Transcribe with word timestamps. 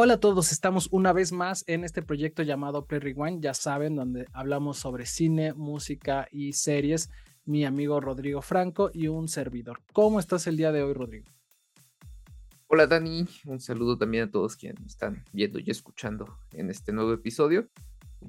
Hola 0.00 0.14
a 0.14 0.20
todos, 0.20 0.52
estamos 0.52 0.86
una 0.92 1.12
vez 1.12 1.32
más 1.32 1.64
en 1.66 1.82
este 1.82 2.02
proyecto 2.02 2.44
llamado 2.44 2.86
Play 2.86 3.00
Rewind, 3.00 3.42
ya 3.42 3.52
saben, 3.52 3.96
donde 3.96 4.28
hablamos 4.32 4.78
sobre 4.78 5.06
cine, 5.06 5.54
música 5.54 6.28
y 6.30 6.52
series. 6.52 7.10
Mi 7.44 7.64
amigo 7.64 7.98
Rodrigo 7.98 8.40
Franco 8.40 8.92
y 8.94 9.08
un 9.08 9.26
servidor. 9.26 9.82
¿Cómo 9.92 10.20
estás 10.20 10.46
el 10.46 10.56
día 10.56 10.70
de 10.70 10.84
hoy, 10.84 10.92
Rodrigo? 10.92 11.26
Hola 12.68 12.86
Dani, 12.86 13.26
un 13.46 13.58
saludo 13.58 13.98
también 13.98 14.28
a 14.28 14.30
todos 14.30 14.54
quienes 14.54 14.86
están 14.86 15.24
viendo 15.32 15.58
y 15.58 15.68
escuchando 15.68 16.38
en 16.52 16.70
este 16.70 16.92
nuevo 16.92 17.12
episodio. 17.12 17.68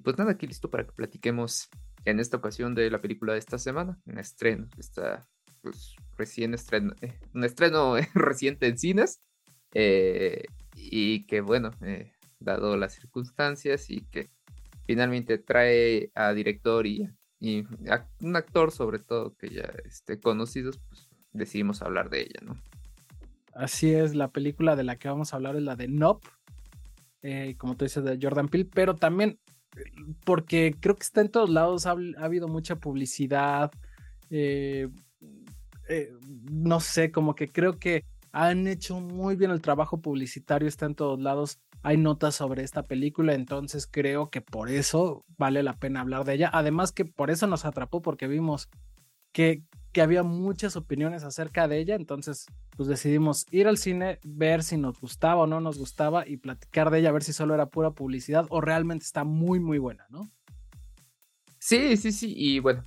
Pues 0.03 0.17
nada, 0.17 0.31
aquí 0.31 0.47
listo 0.47 0.71
para 0.71 0.87
que 0.87 0.91
platiquemos 0.93 1.69
en 2.03 2.19
esta 2.19 2.37
ocasión 2.37 2.73
de 2.73 2.89
la 2.89 2.99
película 2.99 3.33
de 3.33 3.39
esta 3.39 3.59
semana, 3.59 3.99
un 4.07 4.17
estreno, 4.17 4.67
está 4.79 5.27
pues 5.61 5.95
recién 6.17 6.55
estreno, 6.55 6.95
eh, 7.01 7.13
un 7.35 7.43
estreno 7.43 7.93
reciente 8.15 8.65
en 8.65 8.79
cines. 8.79 9.21
Eh, 9.75 10.45
y 10.79 11.25
que 11.25 11.41
bueno, 11.41 11.71
eh, 11.81 12.13
dado 12.39 12.77
las 12.77 12.93
circunstancias 12.93 13.89
y 13.89 14.01
que 14.01 14.29
finalmente 14.85 15.37
trae 15.37 16.11
a 16.15 16.33
director 16.33 16.87
y, 16.87 17.09
y 17.39 17.65
a 17.89 18.07
un 18.21 18.35
actor 18.35 18.71
sobre 18.71 18.99
todo 18.99 19.35
que 19.35 19.49
ya 19.49 19.71
esté 19.85 20.19
conocidos, 20.19 20.79
pues 20.89 21.07
decidimos 21.31 21.81
hablar 21.81 22.09
de 22.09 22.21
ella, 22.21 22.39
¿no? 22.43 22.57
Así 23.53 23.91
es, 23.93 24.15
la 24.15 24.29
película 24.29 24.75
de 24.75 24.83
la 24.83 24.97
que 24.97 25.09
vamos 25.09 25.33
a 25.33 25.35
hablar 25.35 25.55
es 25.55 25.63
la 25.63 25.75
de 25.75 25.87
Nope, 25.87 26.27
eh, 27.21 27.55
como 27.57 27.75
tú 27.75 27.85
dices, 27.85 28.03
de 28.03 28.17
Jordan 28.21 28.47
Peele, 28.47 28.69
pero 28.73 28.95
también 28.95 29.37
porque 30.23 30.75
creo 30.79 30.95
que 30.95 31.03
está 31.03 31.21
en 31.21 31.29
todos 31.29 31.49
lados, 31.49 31.85
ha, 31.85 31.95
habido 32.17 32.47
mucha 32.47 32.77
publicidad, 32.77 33.71
eh, 34.29 34.89
no 36.51 36.79
sé, 36.79 37.11
como 37.11 37.35
que 37.35 37.47
creo 37.47 37.77
que 37.79 38.05
han 38.31 38.67
hecho 38.67 38.99
muy 38.99 39.35
bien 39.35 39.51
el 39.51 39.61
trabajo 39.61 40.01
publicitario, 40.01 40.67
está 40.67 40.85
en 40.85 40.95
todos 40.95 41.19
lados. 41.19 41.59
Hay 41.81 41.97
notas 41.97 42.35
sobre 42.35 42.63
esta 42.63 42.83
película, 42.83 43.33
entonces 43.33 43.87
creo 43.89 44.29
que 44.29 44.41
por 44.41 44.69
eso 44.69 45.25
vale 45.37 45.63
la 45.63 45.73
pena 45.73 46.01
hablar 46.01 46.25
de 46.25 46.33
ella. 46.33 46.49
Además 46.53 46.91
que 46.91 47.05
por 47.05 47.31
eso 47.31 47.47
nos 47.47 47.65
atrapó, 47.65 48.01
porque 48.01 48.27
vimos 48.27 48.69
que, 49.31 49.63
que 49.91 50.01
había 50.01 50.23
muchas 50.23 50.75
opiniones 50.75 51.23
acerca 51.23 51.67
de 51.67 51.79
ella, 51.79 51.95
entonces 51.95 52.45
pues 52.75 52.87
decidimos 52.87 53.45
ir 53.51 53.67
al 53.67 53.77
cine, 53.77 54.19
ver 54.23 54.63
si 54.63 54.77
nos 54.77 54.99
gustaba 54.99 55.43
o 55.43 55.47
no 55.47 55.59
nos 55.59 55.77
gustaba 55.77 56.27
y 56.27 56.37
platicar 56.37 56.89
de 56.89 56.99
ella, 56.99 57.11
ver 57.11 57.23
si 57.23 57.33
solo 57.33 57.53
era 57.53 57.67
pura 57.67 57.91
publicidad 57.91 58.45
o 58.49 58.61
realmente 58.61 59.05
está 59.05 59.23
muy, 59.23 59.59
muy 59.59 59.79
buena, 59.79 60.05
¿no? 60.09 60.29
Sí, 61.59 61.97
sí, 61.97 62.13
sí, 62.13 62.33
y 62.37 62.59
bueno, 62.59 62.85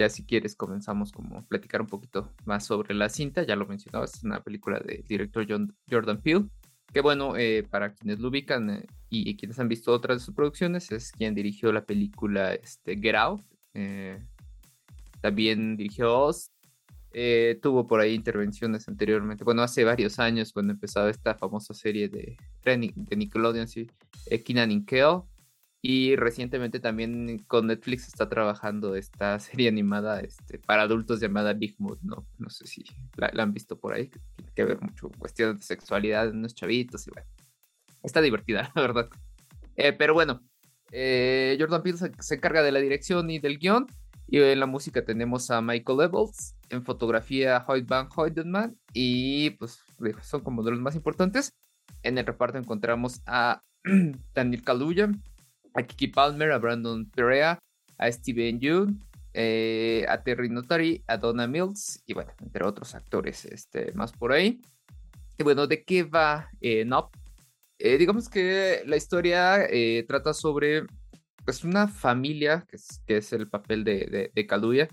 ya 0.00 0.08
si 0.08 0.24
quieres 0.24 0.56
comenzamos 0.56 1.12
como 1.12 1.46
platicar 1.46 1.82
un 1.82 1.86
poquito 1.86 2.32
más 2.46 2.64
sobre 2.64 2.94
la 2.94 3.10
cinta, 3.10 3.42
ya 3.42 3.54
lo 3.54 3.66
mencionabas, 3.66 4.14
es 4.14 4.24
una 4.24 4.42
película 4.42 4.80
del 4.80 5.04
director 5.06 5.44
John, 5.46 5.76
Jordan 5.90 6.22
Peele, 6.22 6.46
que 6.90 7.02
bueno, 7.02 7.36
eh, 7.36 7.66
para 7.68 7.92
quienes 7.92 8.18
lo 8.18 8.28
ubican 8.28 8.70
eh, 8.70 8.86
y, 9.10 9.36
quienes 9.36 9.58
han 9.58 9.68
visto 9.68 9.92
otras 9.92 10.18
de 10.18 10.24
sus 10.24 10.34
producciones, 10.34 10.90
es 10.90 11.12
quien 11.12 11.34
dirigió 11.34 11.70
la 11.70 11.84
película 11.84 12.54
este, 12.54 12.96
Get 12.96 13.14
Out, 13.14 13.42
eh, 13.74 14.18
también 15.20 15.76
dirigió 15.76 16.18
Oz, 16.18 16.50
tuvo 17.60 17.86
por 17.86 18.00
ahí 18.00 18.14
intervenciones 18.14 18.88
anteriormente, 18.88 19.44
bueno, 19.44 19.60
hace 19.60 19.84
varios 19.84 20.18
años 20.18 20.54
cuando 20.54 20.72
empezaba 20.72 21.10
esta 21.10 21.34
famosa 21.34 21.74
serie 21.74 22.08
de, 22.08 22.38
de 22.64 23.16
Nickelodeon, 23.16 23.68
sí, 23.68 23.86
Keenan 24.46 24.70
y 24.70 24.82
Kel, 24.86 25.20
y 25.82 26.14
recientemente 26.16 26.78
también 26.78 27.38
con 27.46 27.66
Netflix 27.68 28.08
está 28.08 28.28
trabajando 28.28 28.94
esta 28.96 29.38
serie 29.40 29.68
animada 29.68 30.20
este, 30.20 30.58
para 30.58 30.82
adultos 30.82 31.20
llamada 31.20 31.54
Big 31.54 31.76
Mood, 31.78 31.98
¿no? 32.02 32.26
No 32.38 32.50
sé 32.50 32.66
si 32.66 32.84
la, 33.16 33.30
han 33.42 33.54
visto 33.54 33.78
por 33.78 33.94
ahí, 33.94 34.10
tiene 34.36 34.52
que 34.54 34.64
ver 34.64 34.80
mucho 34.80 35.10
cuestiones 35.18 35.58
de 35.58 35.64
sexualidad 35.64 36.28
en 36.28 36.38
unos 36.38 36.54
chavitos 36.54 37.06
y 37.06 37.10
bueno. 37.10 37.28
Está 38.02 38.20
divertida, 38.20 38.70
la 38.74 38.82
verdad. 38.82 39.10
Eh, 39.76 39.92
pero 39.92 40.14
bueno, 40.14 40.42
eh, 40.92 41.56
Jordan 41.58 41.82
Peele 41.82 41.98
se, 41.98 42.34
encarga 42.34 42.62
de 42.62 42.72
la 42.72 42.80
dirección 42.80 43.30
y 43.30 43.38
del 43.38 43.58
guion. 43.58 43.86
Y 44.26 44.38
en 44.38 44.60
la 44.60 44.66
música 44.66 45.04
tenemos 45.04 45.50
a 45.50 45.60
Michael 45.60 46.02
Evans, 46.02 46.54
en 46.68 46.84
fotografía 46.84 47.64
Hoyt 47.66 47.88
Van 47.88 48.08
Hoydenman 48.14 48.78
y 48.92 49.50
pues 49.50 49.82
son 50.22 50.42
como 50.42 50.62
de 50.62 50.70
los 50.70 50.80
más 50.80 50.94
importantes. 50.94 51.52
En 52.04 52.16
el 52.16 52.24
reparto 52.24 52.56
encontramos 52.56 53.22
a 53.26 53.60
Daniel 54.34 54.62
Kaluuya, 54.62 55.10
a 55.80 55.86
Kiki 55.86 56.08
Palmer, 56.08 56.52
a 56.52 56.58
Brandon 56.58 57.04
Perea, 57.10 57.58
a 57.98 58.12
Steven 58.12 58.60
Yeun, 58.60 59.02
eh, 59.32 60.04
a 60.08 60.22
Terry 60.22 60.48
Notary, 60.48 61.02
a 61.06 61.16
Donna 61.16 61.46
Mills 61.46 62.02
y 62.06 62.14
bueno, 62.14 62.32
entre 62.40 62.64
otros 62.64 62.94
actores 62.94 63.44
este, 63.44 63.92
más 63.92 64.12
por 64.12 64.32
ahí. 64.32 64.60
Y 65.38 65.42
bueno, 65.42 65.66
¿de 65.66 65.84
qué 65.84 66.02
va 66.02 66.50
eh, 66.60 66.84
Nop? 66.84 67.14
Eh, 67.78 67.96
digamos 67.96 68.28
que 68.28 68.82
la 68.86 68.96
historia 68.96 69.66
trata 70.06 70.34
sobre 70.34 70.84
pues, 71.44 71.64
una 71.64 71.88
familia, 71.88 72.66
que 72.68 72.76
es, 72.76 73.02
que 73.06 73.16
es 73.18 73.32
el 73.32 73.48
papel 73.48 73.84
de, 73.84 74.06
de, 74.06 74.30
de 74.34 74.46
Kaluuya, 74.46 74.88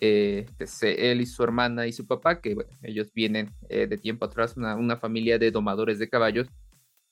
él 0.00 1.20
y 1.20 1.26
su 1.26 1.42
hermana 1.42 1.88
y 1.88 1.92
su 1.92 2.06
papá, 2.06 2.40
que 2.40 2.54
bueno, 2.54 2.70
ellos 2.82 3.12
vienen 3.12 3.50
de 3.68 3.98
tiempo 3.98 4.26
atrás, 4.26 4.56
una, 4.56 4.76
una 4.76 4.96
familia 4.96 5.40
de 5.40 5.50
domadores 5.50 5.98
de 5.98 6.08
caballos 6.08 6.46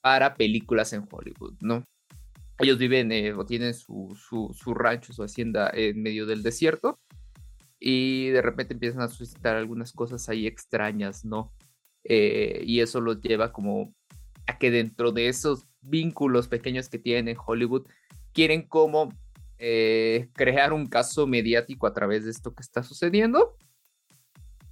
para 0.00 0.34
películas 0.34 0.92
en 0.92 1.04
Hollywood, 1.10 1.54
¿no? 1.60 1.84
Ellos 2.58 2.78
viven 2.78 3.12
eh, 3.12 3.32
o 3.34 3.44
tienen 3.44 3.74
su, 3.74 4.16
su, 4.18 4.74
rancho, 4.74 5.12
su 5.12 5.22
hacienda 5.22 5.70
en 5.72 6.02
medio 6.02 6.26
del 6.26 6.42
desierto 6.42 6.98
y 7.78 8.28
de 8.28 8.42
repente 8.42 8.74
empiezan 8.74 9.02
a 9.02 9.08
suscitar 9.08 9.56
algunas 9.56 9.92
cosas 9.92 10.28
ahí 10.28 10.46
extrañas, 10.46 11.24
¿no? 11.24 11.52
Eh, 12.04 12.62
y 12.64 12.80
eso 12.80 13.00
los 13.00 13.20
lleva 13.20 13.52
como 13.52 13.92
a 14.46 14.58
que 14.58 14.70
dentro 14.70 15.12
de 15.12 15.28
esos 15.28 15.66
vínculos 15.82 16.48
pequeños 16.48 16.88
que 16.88 16.98
tienen 16.98 17.28
en 17.28 17.36
Hollywood, 17.44 17.86
quieren 18.32 18.62
como 18.62 19.12
eh, 19.58 20.28
crear 20.34 20.72
un 20.72 20.86
caso 20.86 21.26
mediático 21.26 21.86
a 21.86 21.92
través 21.92 22.24
de 22.24 22.30
esto 22.30 22.54
que 22.54 22.62
está 22.62 22.82
sucediendo. 22.82 23.56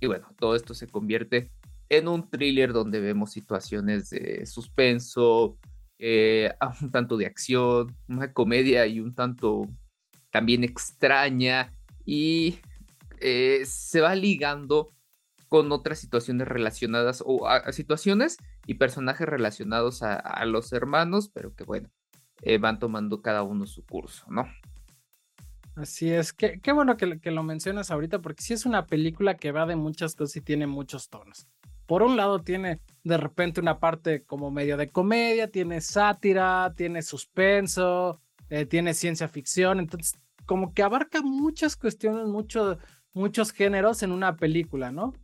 Y 0.00 0.06
bueno, 0.06 0.28
todo 0.38 0.54
esto 0.54 0.74
se 0.74 0.86
convierte 0.86 1.50
en 1.88 2.08
un 2.08 2.28
thriller 2.30 2.72
donde 2.72 3.00
vemos 3.00 3.32
situaciones 3.32 4.10
de 4.10 4.46
suspenso, 4.46 5.58
eh, 6.06 6.52
un 6.82 6.90
tanto 6.90 7.16
de 7.16 7.24
acción, 7.24 7.96
una 8.08 8.30
comedia 8.34 8.86
y 8.86 9.00
un 9.00 9.14
tanto 9.14 9.62
también 10.30 10.62
extraña 10.62 11.72
y 12.04 12.58
eh, 13.20 13.62
se 13.64 14.02
va 14.02 14.14
ligando 14.14 14.92
con 15.48 15.72
otras 15.72 15.98
situaciones 15.98 16.46
relacionadas 16.46 17.22
o 17.24 17.48
a, 17.48 17.72
situaciones 17.72 18.36
y 18.66 18.74
personajes 18.74 19.26
relacionados 19.26 20.02
a, 20.02 20.44
los 20.44 20.74
hermanos, 20.74 21.30
pero 21.32 21.54
que 21.54 21.64
bueno, 21.64 21.88
eh, 22.42 22.58
van 22.58 22.78
tomando 22.78 23.22
cada 23.22 23.42
uno 23.42 23.64
su 23.64 23.86
curso, 23.86 24.26
¿no? 24.28 24.46
Así 25.76 26.10
es, 26.10 26.34
qué, 26.34 26.60
qué 26.60 26.72
bueno 26.72 26.98
que, 26.98 27.18
que, 27.18 27.30
lo 27.30 27.42
mencionas 27.42 27.90
ahorita, 27.90 28.20
porque 28.20 28.42
sí 28.42 28.52
es 28.52 28.66
una 28.66 28.86
película 28.86 29.36
que 29.36 29.52
va 29.52 29.64
de 29.64 29.76
muchas 29.76 30.14
cosas 30.16 30.36
y 30.36 30.40
tiene 30.42 30.66
muchos 30.66 31.08
tonos 31.08 31.48
por 31.86 32.02
un 32.02 32.16
lado 32.16 32.40
tiene 32.42 32.80
de 33.02 33.16
repente 33.16 33.60
una 33.60 33.78
parte 33.78 34.24
como 34.24 34.50
medio 34.50 34.76
de 34.76 34.90
comedia, 34.90 35.50
tiene 35.50 35.80
sátira, 35.80 36.72
tiene 36.76 37.02
suspenso, 37.02 38.20
eh, 38.48 38.66
tiene 38.66 38.94
ciencia 38.94 39.28
ficción, 39.28 39.78
entonces 39.78 40.18
como 40.46 40.72
que 40.72 40.82
abarca 40.82 41.22
muchas 41.22 41.76
cuestiones, 41.76 42.26
muchos 43.12 43.52
géneros 43.52 44.02
en 44.02 44.12
una 44.12 44.36
película, 44.36 44.90
¿no? 44.90 45.14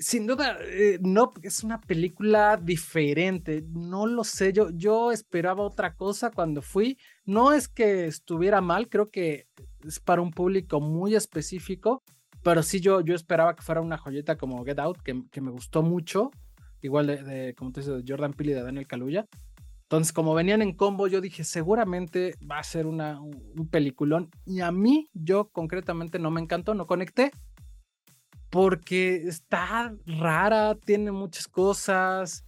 Sin 0.00 0.28
duda, 0.28 0.56
eh, 0.60 0.98
no, 1.02 1.32
es 1.42 1.64
una 1.64 1.80
película 1.80 2.56
diferente, 2.56 3.64
no 3.68 4.06
lo 4.06 4.22
sé, 4.22 4.52
yo, 4.52 4.70
yo 4.70 5.10
esperaba 5.10 5.64
otra 5.64 5.94
cosa 5.96 6.30
cuando 6.30 6.62
fui, 6.62 6.98
no 7.24 7.52
es 7.52 7.66
que 7.66 8.06
estuviera 8.06 8.60
mal, 8.60 8.88
creo 8.88 9.10
que 9.10 9.48
es 9.84 9.98
para 9.98 10.22
un 10.22 10.30
público 10.30 10.80
muy 10.80 11.16
específico, 11.16 12.04
pero 12.42 12.62
sí, 12.62 12.80
yo, 12.80 13.00
yo 13.00 13.14
esperaba 13.14 13.54
que 13.54 13.62
fuera 13.62 13.80
una 13.80 13.98
joyeta 13.98 14.36
como 14.36 14.64
Get 14.64 14.78
Out, 14.78 14.98
que, 15.02 15.22
que 15.30 15.40
me 15.40 15.50
gustó 15.50 15.82
mucho. 15.82 16.30
Igual 16.80 17.08
de, 17.08 17.54
como 17.56 17.72
tú 17.72 17.80
dices, 17.80 18.04
de 18.04 18.10
Jordan 18.10 18.32
Peele 18.32 18.52
y 18.52 18.54
de 18.54 18.62
Daniel 18.62 18.86
Kaluuya. 18.86 19.26
Entonces, 19.82 20.12
como 20.12 20.34
venían 20.34 20.60
en 20.60 20.74
combo, 20.74 21.06
yo 21.08 21.20
dije, 21.20 21.44
seguramente 21.44 22.34
va 22.48 22.58
a 22.58 22.62
ser 22.62 22.86
una, 22.86 23.20
un, 23.20 23.68
peliculón. 23.70 24.30
Y 24.44 24.60
a 24.60 24.70
mí, 24.70 25.08
yo 25.14 25.48
concretamente 25.48 26.18
no 26.18 26.30
me 26.30 26.40
encantó, 26.40 26.74
no 26.74 26.86
conecté. 26.86 27.32
Porque 28.50 29.16
está 29.26 29.94
rara, 30.06 30.74
tiene 30.74 31.10
muchas 31.10 31.48
cosas. 31.48 32.44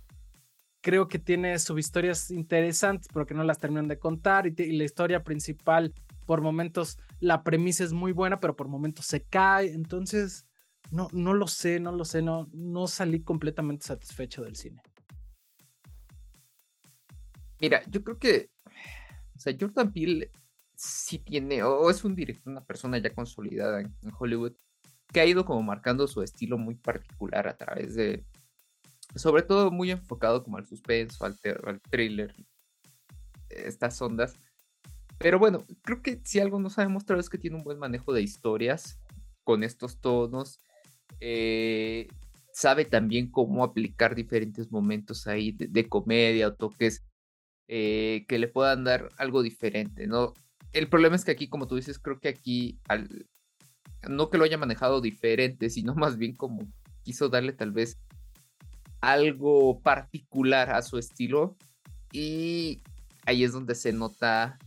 Creo 0.83 1.09
que 1.09 1.19
tiene 1.19 1.59
subhistorias 1.59 2.31
interesantes, 2.31 3.09
pero 3.13 3.27
que 3.27 3.35
no 3.35 3.43
las 3.43 3.59
terminan 3.59 3.89
de 3.89 3.99
contar. 3.99 4.47
Y, 4.47 4.55
y 4.59 4.77
la 4.77 4.85
historia 4.85 5.25
principal 5.25 5.95
por 6.31 6.43
momentos 6.43 6.97
la 7.19 7.43
premisa 7.43 7.83
es 7.83 7.93
muy 7.93 8.13
buena, 8.13 8.39
pero 8.39 8.55
por 8.55 8.69
momentos 8.69 9.05
se 9.05 9.25
cae. 9.25 9.73
Entonces, 9.73 10.47
no, 10.93 11.09
no 11.11 11.35
lo 11.35 11.49
sé, 11.49 11.81
no 11.81 11.91
lo 11.91 12.05
sé, 12.05 12.23
no, 12.23 12.49
no 12.53 12.87
salí 12.87 13.25
completamente 13.25 13.85
satisfecho 13.85 14.45
del 14.45 14.55
cine. 14.55 14.81
Mira, 17.61 17.83
yo 17.91 18.05
creo 18.05 18.17
que, 18.17 18.49
o 19.35 19.41
sea, 19.41 19.57
Jordan 19.59 19.93
Peele 19.93 20.31
sí 20.77 21.19
tiene, 21.19 21.65
o 21.65 21.91
es 21.91 22.05
un 22.05 22.15
director, 22.15 22.53
una 22.53 22.65
persona 22.65 22.99
ya 22.99 23.13
consolidada 23.13 23.81
en, 23.81 23.93
Hollywood, 24.17 24.53
que 25.13 25.19
ha 25.19 25.27
ido 25.27 25.45
como 25.45 25.65
marcando 25.65 26.07
su 26.07 26.23
estilo 26.23 26.59
muy 26.59 26.77
particular 26.77 27.49
a 27.49 27.57
través 27.57 27.97
de, 27.97 28.25
sobre 29.17 29.43
todo 29.43 29.73
muy 29.73 29.91
enfocado 29.91 30.45
como 30.45 30.59
al 30.59 30.67
suspenso, 30.69 31.25
al, 31.25 31.37
al 31.65 31.81
thriller, 31.81 32.33
estas 33.49 34.01
ondas. 34.01 34.39
Pero 35.21 35.39
bueno, 35.39 35.67
creo 35.83 36.01
que 36.01 36.19
si 36.25 36.41
algo 36.41 36.59
nos 36.59 36.79
ha 36.79 36.83
demostrado 36.83 37.21
es 37.21 37.29
que 37.29 37.37
tiene 37.37 37.57
un 37.57 37.63
buen 37.63 37.79
manejo 37.79 38.15
de 38.15 38.23
historias 38.23 38.99
con 39.45 39.63
estos 39.63 40.01
tonos. 40.01 40.61
Eh, 41.21 42.09
sabe 42.55 42.87
también 42.87 43.31
cómo 43.31 43.63
aplicar 43.63 44.15
diferentes 44.15 44.73
momentos 44.73 45.27
ahí 45.27 45.53
de, 45.53 45.89
comedia 45.91 46.49
o 46.49 46.55
toques 46.55 47.05
eh, 47.69 48.25
que 48.29 48.39
le 48.39 48.49
puedan 48.49 48.83
dar 48.85 49.11
algo 49.19 49.43
diferente, 49.43 50.07
¿no? 50.07 50.33
El 50.73 50.89
problema 50.89 51.17
es 51.17 51.27
que 51.27 51.33
aquí, 51.33 51.49
como 51.51 51.67
tú 51.67 51.77
dices, 51.77 51.99
creo 51.99 52.19
que 52.19 52.31
aquí, 52.31 52.79
al, 52.89 53.27
no 54.09 54.31
que 54.31 54.39
lo 54.39 54.45
haya 54.45 54.57
manejado 54.57 55.03
diferente, 55.03 55.69
sino 55.69 55.95
más 55.97 56.17
bien 56.17 56.35
como 56.35 56.67
quiso 57.03 57.29
darle 57.29 57.53
tal 57.53 57.73
vez 57.73 58.01
algo 59.03 59.83
particular 59.83 60.71
a 60.71 60.81
su 60.81 60.97
estilo 60.97 61.59
y 62.11 62.83
ahí 63.27 63.45
es 63.45 63.53
donde 63.53 63.75
se 63.75 63.93
nota 63.93 64.59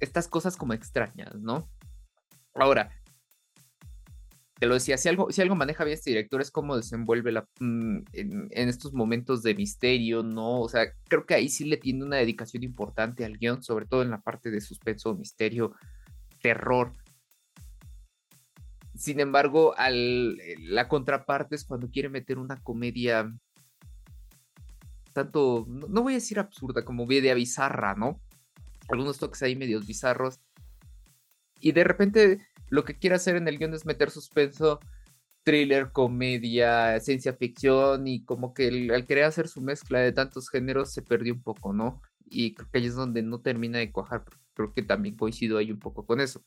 estas 0.00 0.28
cosas 0.28 0.56
como 0.56 0.72
extrañas, 0.72 1.34
¿no? 1.36 1.68
Ahora, 2.54 2.90
te 4.58 4.66
lo 4.66 4.74
decía, 4.74 4.96
si 4.96 5.08
algo, 5.08 5.30
si 5.30 5.42
algo 5.42 5.54
maneja 5.54 5.84
bien 5.84 5.94
este 5.96 6.10
director 6.10 6.40
es 6.40 6.50
cómo 6.50 6.76
desenvuelve 6.76 7.30
la, 7.30 7.46
mm, 7.60 7.98
en, 8.12 8.68
estos 8.68 8.94
momentos 8.94 9.42
de 9.42 9.54
misterio, 9.54 10.22
¿no? 10.22 10.60
O 10.60 10.68
sea, 10.68 10.92
creo 11.08 11.26
que 11.26 11.34
ahí 11.34 11.48
sí 11.48 11.64
le 11.66 11.76
tiene 11.76 12.04
una 12.04 12.16
dedicación 12.16 12.62
importante 12.62 13.24
al 13.24 13.36
guion, 13.36 13.62
sobre 13.62 13.86
todo 13.86 14.02
en 14.02 14.10
la 14.10 14.20
parte 14.22 14.50
de 14.50 14.60
suspenso, 14.62 15.14
misterio, 15.14 15.74
terror. 16.40 16.92
Sin 18.94 19.20
embargo, 19.20 19.74
eh, 19.78 20.56
la 20.60 20.88
contraparte 20.88 21.54
es 21.54 21.64
cuando 21.64 21.90
quiere 21.90 22.08
meter 22.08 22.38
una 22.38 22.56
comedia 22.56 23.30
tanto, 25.16 25.64
no, 25.66 26.02
voy 26.02 26.12
a 26.12 26.16
decir 26.16 26.38
absurda, 26.38 26.84
como 26.84 27.06
media 27.06 27.32
bizarra, 27.32 27.94
¿no? 27.94 28.20
Algunos 28.88 29.18
toques 29.18 29.42
ahí 29.42 29.56
medios 29.56 29.86
bizarros. 29.86 30.40
Y 31.60 31.72
de 31.72 31.84
repente 31.84 32.40
lo 32.68 32.84
que 32.84 32.98
quiere 32.98 33.16
hacer 33.16 33.36
en 33.36 33.48
el 33.48 33.58
guion 33.58 33.74
es 33.74 33.86
meter 33.86 34.10
suspenso, 34.10 34.80
thriller, 35.46 35.92
comedia, 35.92 36.98
ciencia 37.00 37.32
ficción 37.32 38.06
y 38.08 38.24
como 38.24 38.52
que 38.52 38.90
al 38.92 39.06
querer 39.06 39.24
hacer 39.24 39.48
su 39.48 39.60
mezcla 39.60 40.00
de 40.00 40.12
tantos 40.12 40.50
géneros 40.50 40.92
se 40.92 41.02
perdió 41.02 41.32
un 41.34 41.42
poco, 41.42 41.72
¿no? 41.72 42.02
Y 42.24 42.54
creo 42.54 42.68
que 42.70 42.78
ahí 42.78 42.86
es 42.86 42.96
donde 42.96 43.22
no 43.22 43.40
termina 43.40 43.78
de 43.78 43.92
cuajar, 43.92 44.24
creo 44.54 44.72
que 44.72 44.82
también 44.82 45.16
coincido 45.16 45.58
ahí 45.58 45.70
un 45.70 45.78
poco 45.78 46.04
con 46.04 46.20
eso. 46.20 46.42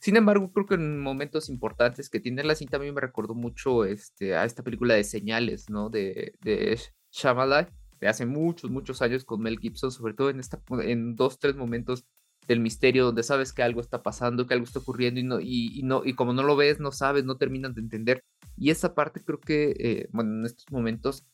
Sin 0.00 0.16
embargo, 0.16 0.50
creo 0.52 0.66
que 0.66 0.74
en 0.76 0.98
momentos 0.98 1.50
importantes 1.50 2.08
que 2.08 2.20
tiene 2.20 2.42
la 2.42 2.54
cinta 2.54 2.78
a 2.78 2.80
mí 2.80 2.90
me 2.90 3.02
recordó 3.02 3.34
mucho 3.34 3.84
este, 3.84 4.34
a 4.34 4.44
esta 4.44 4.62
película 4.62 4.94
de 4.94 5.04
señales, 5.04 5.68
¿no? 5.68 5.90
De, 5.90 6.32
de 6.40 6.80
Shyamalan, 7.12 7.68
de 8.02 8.08
hace 8.08 8.26
muchos, 8.26 8.68
muchos 8.68 9.00
años 9.00 9.24
con 9.24 9.40
Mel 9.40 9.60
Gibson, 9.60 9.92
sobre 9.92 10.12
todo 10.12 10.28
en, 10.28 10.40
esta, 10.40 10.60
en 10.82 11.14
dos, 11.14 11.38
tres 11.38 11.54
momentos 11.54 12.04
del 12.48 12.58
misterio 12.58 13.04
donde 13.04 13.22
sabes 13.22 13.52
que 13.52 13.62
algo 13.62 13.80
está 13.80 14.02
pasando, 14.02 14.44
que 14.44 14.54
algo 14.54 14.64
está 14.64 14.80
ocurriendo 14.80 15.20
y 15.20 15.22
no 15.22 15.38
y, 15.40 15.82
no 15.84 16.02
y 16.04 16.14
como 16.14 16.32
no 16.32 16.42
lo 16.42 16.56
ves, 16.56 16.80
no 16.80 16.90
sabes, 16.90 17.24
no 17.24 17.36
terminan 17.36 17.74
de 17.74 17.80
entender. 17.80 18.24
Y 18.56 18.70
esa 18.70 18.96
parte 18.96 19.22
creo 19.24 19.38
que 19.38 19.76
eh, 19.78 20.08
bueno, 20.10 20.32
en 20.40 20.46
estos 20.46 20.66
momentos 20.72 21.24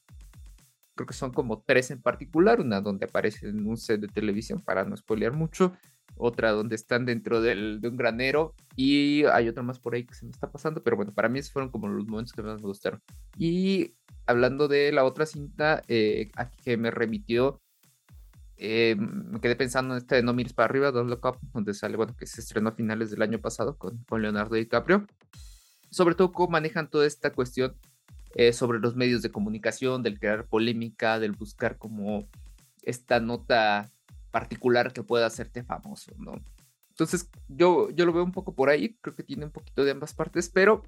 creo 0.94 1.06
que 1.06 1.14
son 1.14 1.32
como 1.32 1.62
tres 1.62 1.90
en 1.90 2.02
particular, 2.02 2.60
una 2.60 2.82
donde 2.82 3.06
aparece 3.06 3.48
en 3.48 3.66
un 3.66 3.78
set 3.78 4.02
de 4.02 4.08
televisión 4.08 4.60
para 4.60 4.84
no 4.84 4.94
spoilear 4.94 5.32
mucho, 5.32 5.72
otra 6.16 6.50
donde 6.50 6.74
están 6.74 7.06
dentro 7.06 7.40
del, 7.40 7.80
de 7.80 7.88
un 7.88 7.96
granero 7.96 8.54
y 8.76 9.24
hay 9.24 9.48
otra 9.48 9.62
más 9.62 9.78
por 9.78 9.94
ahí 9.94 10.04
que 10.04 10.14
se 10.14 10.26
me 10.26 10.32
está 10.32 10.52
pasando, 10.52 10.82
pero 10.82 10.96
bueno, 10.96 11.14
para 11.14 11.30
mí 11.30 11.38
esos 11.38 11.52
fueron 11.52 11.70
como 11.70 11.88
los 11.88 12.06
momentos 12.06 12.34
que 12.34 12.42
más 12.42 12.60
me 12.60 12.68
gustaron. 12.68 13.00
Y 13.38 13.94
hablando 14.28 14.68
de 14.68 14.92
la 14.92 15.04
otra 15.04 15.26
cinta 15.26 15.82
eh, 15.88 16.30
que 16.62 16.76
me 16.76 16.90
remitió, 16.90 17.60
eh, 18.58 18.94
me 18.98 19.40
quedé 19.40 19.56
pensando 19.56 19.94
en 19.94 19.98
este 19.98 20.16
de 20.16 20.22
No 20.22 20.34
Mires 20.34 20.52
para 20.52 20.66
Arriba, 20.66 20.92
Don't 20.92 21.08
Look 21.08 21.24
Up, 21.24 21.38
donde 21.54 21.72
sale, 21.72 21.96
bueno, 21.96 22.14
que 22.14 22.26
se 22.26 22.42
estrenó 22.42 22.68
a 22.68 22.72
finales 22.72 23.10
del 23.10 23.22
año 23.22 23.40
pasado 23.40 23.78
con, 23.78 24.04
con 24.04 24.20
Leonardo 24.20 24.56
DiCaprio. 24.56 25.06
Sobre 25.90 26.14
todo 26.14 26.32
cómo 26.32 26.50
manejan 26.50 26.90
toda 26.90 27.06
esta 27.06 27.32
cuestión 27.32 27.74
eh, 28.34 28.52
sobre 28.52 28.80
los 28.80 28.96
medios 28.96 29.22
de 29.22 29.30
comunicación, 29.30 30.02
del 30.02 30.18
crear 30.18 30.46
polémica, 30.46 31.18
del 31.18 31.32
buscar 31.32 31.78
como 31.78 32.28
esta 32.82 33.20
nota 33.20 33.90
particular 34.30 34.92
que 34.92 35.02
pueda 35.02 35.26
hacerte 35.26 35.64
famoso, 35.64 36.12
¿no? 36.18 36.34
Entonces 36.90 37.30
yo, 37.48 37.88
yo 37.90 38.04
lo 38.04 38.12
veo 38.12 38.24
un 38.24 38.32
poco 38.32 38.54
por 38.54 38.68
ahí, 38.68 38.98
creo 39.00 39.14
que 39.16 39.22
tiene 39.22 39.46
un 39.46 39.52
poquito 39.52 39.84
de 39.84 39.92
ambas 39.92 40.12
partes, 40.12 40.50
pero 40.50 40.82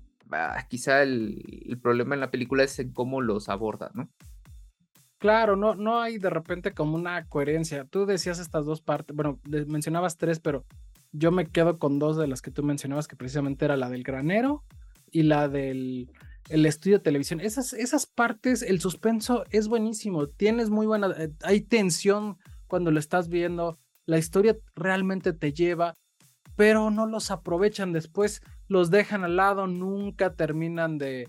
quizá 0.69 1.03
el, 1.03 1.65
el, 1.67 1.79
problema 1.79 2.15
en 2.15 2.21
la 2.21 2.31
película 2.31 2.63
es 2.65 2.79
en 2.79 2.93
cómo 2.93 3.21
los 3.21 3.49
aborda, 3.49 3.91
¿no? 3.95 4.09
Claro, 5.19 5.55
no, 5.55 5.75
no 5.75 6.01
hay 6.01 6.19
de 6.19 6.31
repente 6.31 6.73
como 6.73 6.97
una 6.97 7.27
coherencia. 7.27 7.85
Tú 7.85 8.07
decías 8.07 8.39
estas 8.39 8.65
dos 8.65 8.81
partes, 8.81 9.15
bueno, 9.15 9.39
mencionabas 9.67 10.17
tres, 10.17 10.41
pero 10.41 10.65
yo 11.13 11.31
me 11.31 11.47
quedo 11.47 11.79
con 11.79 11.99
dos 11.99 12.17
de 12.17 12.27
las 12.27 12.41
que 12.41 12.51
tú 12.51 12.63
mencionabas, 12.63 13.07
que 13.07 13.17
precisamente 13.17 13.67
era 13.67 13.77
la 13.77 13.91
del 13.91 14.03
granero 14.03 14.65
y 15.11 15.25
la 15.25 15.49
del 15.49 16.11
el 16.49 16.67
estudio 16.67 16.99
de 16.99 17.05
televisión. 17.05 17.41
Esas, 17.41 17.73
esas 17.73 18.07
partes, 18.07 18.63
el 18.63 18.81
suspenso 18.81 19.45
es 19.51 19.69
buenísimo. 19.69 20.27
Tienes 20.27 20.71
muy 20.71 20.87
buena, 20.87 21.15
eh, 21.17 21.33
hay 21.43 21.61
tensión 21.61 22.39
cuando 22.67 22.91
lo 22.91 22.99
estás 22.99 23.29
viendo. 23.29 23.79
La 24.07 24.19
historia 24.19 24.57
realmente 24.75 25.33
te 25.33 25.53
lleva, 25.53 25.97
pero 26.57 26.91
no 26.91 27.07
los 27.07 27.31
aprovechan 27.31 27.93
después, 27.93 28.43
los 28.69 28.91
dejan 28.91 29.25
al 29.25 29.37
lado, 29.37 29.67
nunca 29.67 30.35
terminan 30.35 30.99
de, 30.99 31.29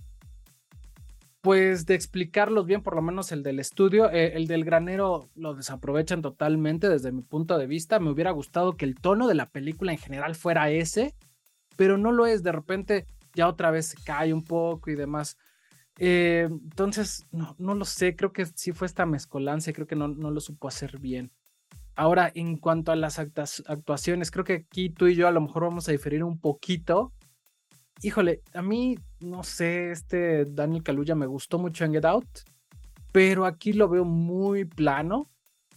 pues 1.42 1.88
de 1.88 1.96
explicarlos 1.96 2.68
bien, 2.68 2.84
por 2.84 2.96
lo 2.96 3.02
menos 3.02 3.32
el 3.32 3.42
del 3.42 3.60
estudio, 3.60 4.12
eh, 4.12 4.34
el 4.36 4.48
del 4.48 4.64
granero 4.64 5.28
lo 5.36 5.56
desaprovechan 5.56 6.22
totalmente 6.22 6.88
desde 6.88 7.12
mi 7.12 7.24
punto 7.24 7.58
de 7.58 7.66
vista. 7.66 8.00
Me 8.00 8.12
hubiera 8.12 8.32
gustado 8.32 8.78
que 8.78 8.86
el 8.86 8.96
tono 8.96 9.28
de 9.28 9.36
la 9.36 9.50
película 9.50 9.92
en 9.92 9.98
general 9.98 10.36
fuera 10.36 10.70
ese, 10.70 11.16
pero 11.76 11.98
no 11.98 12.12
lo 12.12 12.28
es. 12.28 12.44
De 12.44 12.52
repente 12.52 13.08
ya 13.34 13.48
otra 13.48 13.72
vez 13.72 13.96
cae 14.06 14.34
un 14.34 14.44
poco 14.44 14.92
y 14.92 14.96
demás. 14.96 15.38
Eh, 15.98 16.48
entonces, 16.50 17.26
no, 17.32 17.56
no 17.58 17.74
lo 17.74 17.86
sé, 17.86 18.16
creo 18.16 18.32
que 18.32 18.46
sí 18.46 18.72
fue 18.72 18.88
esta 18.88 19.06
mezcolanza, 19.06 19.74
creo 19.74 19.88
que 19.88 19.96
no, 19.96 20.08
no 20.08 20.30
lo 20.30 20.40
supo 20.42 20.68
hacer 20.68 21.00
bien. 21.00 21.32
Ahora, 21.96 22.32
en 22.34 22.58
cuanto 22.58 22.92
a 22.92 22.96
las 22.96 23.20
actuaciones, 23.20 24.32
creo 24.32 24.46
que 24.46 24.54
aquí 24.54 24.90
tú 24.90 25.08
y 25.08 25.16
yo 25.16 25.28
a 25.28 25.32
lo 25.32 25.42
mejor 25.42 25.64
vamos 25.64 25.88
a 25.88 25.92
diferir 25.92 26.24
un 26.24 26.40
poquito 26.40 27.14
híjole, 28.02 28.42
a 28.54 28.62
mí, 28.62 28.98
no 29.20 29.44
sé, 29.44 29.92
este 29.92 30.46
Daniel 30.46 30.84
Kaluuya 30.84 31.16
me 31.16 31.28
gustó 31.28 31.60
mucho 31.60 31.86
en 31.86 31.94
Get 31.94 32.06
Out, 32.06 32.40
pero 33.12 33.46
aquí 33.46 33.74
lo 33.74 33.90
veo 33.90 34.06
muy 34.06 34.66
plano. 34.66 35.30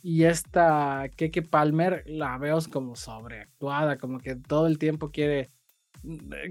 Y 0.02 0.24
esta 0.24 1.08
Keke 1.16 1.40
Palmer 1.40 2.04
la 2.06 2.36
veo 2.36 2.58
como 2.70 2.94
sobreactuada, 2.94 3.96
como 3.96 4.18
que 4.18 4.36
todo 4.36 4.66
el 4.66 4.78
tiempo 4.78 5.10
quiere, 5.10 5.50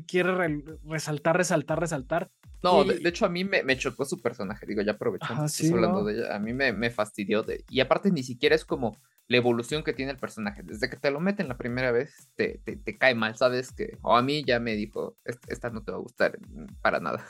quiere 0.07 0.63
resaltar, 0.85 1.37
resaltar, 1.37 1.79
resaltar. 1.79 2.31
No, 2.63 2.83
de, 2.83 3.07
hecho 3.07 3.27
a 3.27 3.29
mí 3.29 3.43
me, 3.43 3.77
chocó 3.77 4.05
su 4.05 4.21
personaje, 4.21 4.65
digo, 4.65 4.81
ya 4.81 4.93
aprovechando 4.93 5.45
hablando 5.71 6.03
de 6.03 6.13
ella, 6.15 6.35
a 6.35 6.39
mí 6.39 6.51
me, 6.51 6.73
me 6.73 6.89
fastidió. 6.89 7.43
De, 7.43 7.63
y 7.69 7.79
aparte 7.79 8.09
ni 8.09 8.23
siquiera 8.23 8.55
es 8.55 8.65
como 8.65 8.97
la 9.27 9.37
evolución 9.37 9.83
que 9.83 9.93
tiene 9.93 10.11
el 10.11 10.17
personaje. 10.17 10.63
Desde 10.63 10.89
que 10.89 10.97
te 10.97 11.11
lo 11.11 11.19
meten 11.19 11.47
la 11.47 11.57
primera 11.57 11.91
vez, 11.91 12.29
te, 12.35 12.59
te, 12.65 12.97
cae 12.97 13.15
mal, 13.15 13.35
¿sabes? 13.37 13.71
Que, 13.71 13.97
o 14.01 14.15
a 14.15 14.21
mí 14.21 14.43
ya 14.43 14.59
me 14.59 14.75
dijo, 14.75 15.17
esta 15.47 15.69
no 15.69 15.83
te 15.83 15.91
va 15.91 15.97
a 15.97 16.01
gustar 16.01 16.37
para 16.81 16.99
nada. 16.99 17.25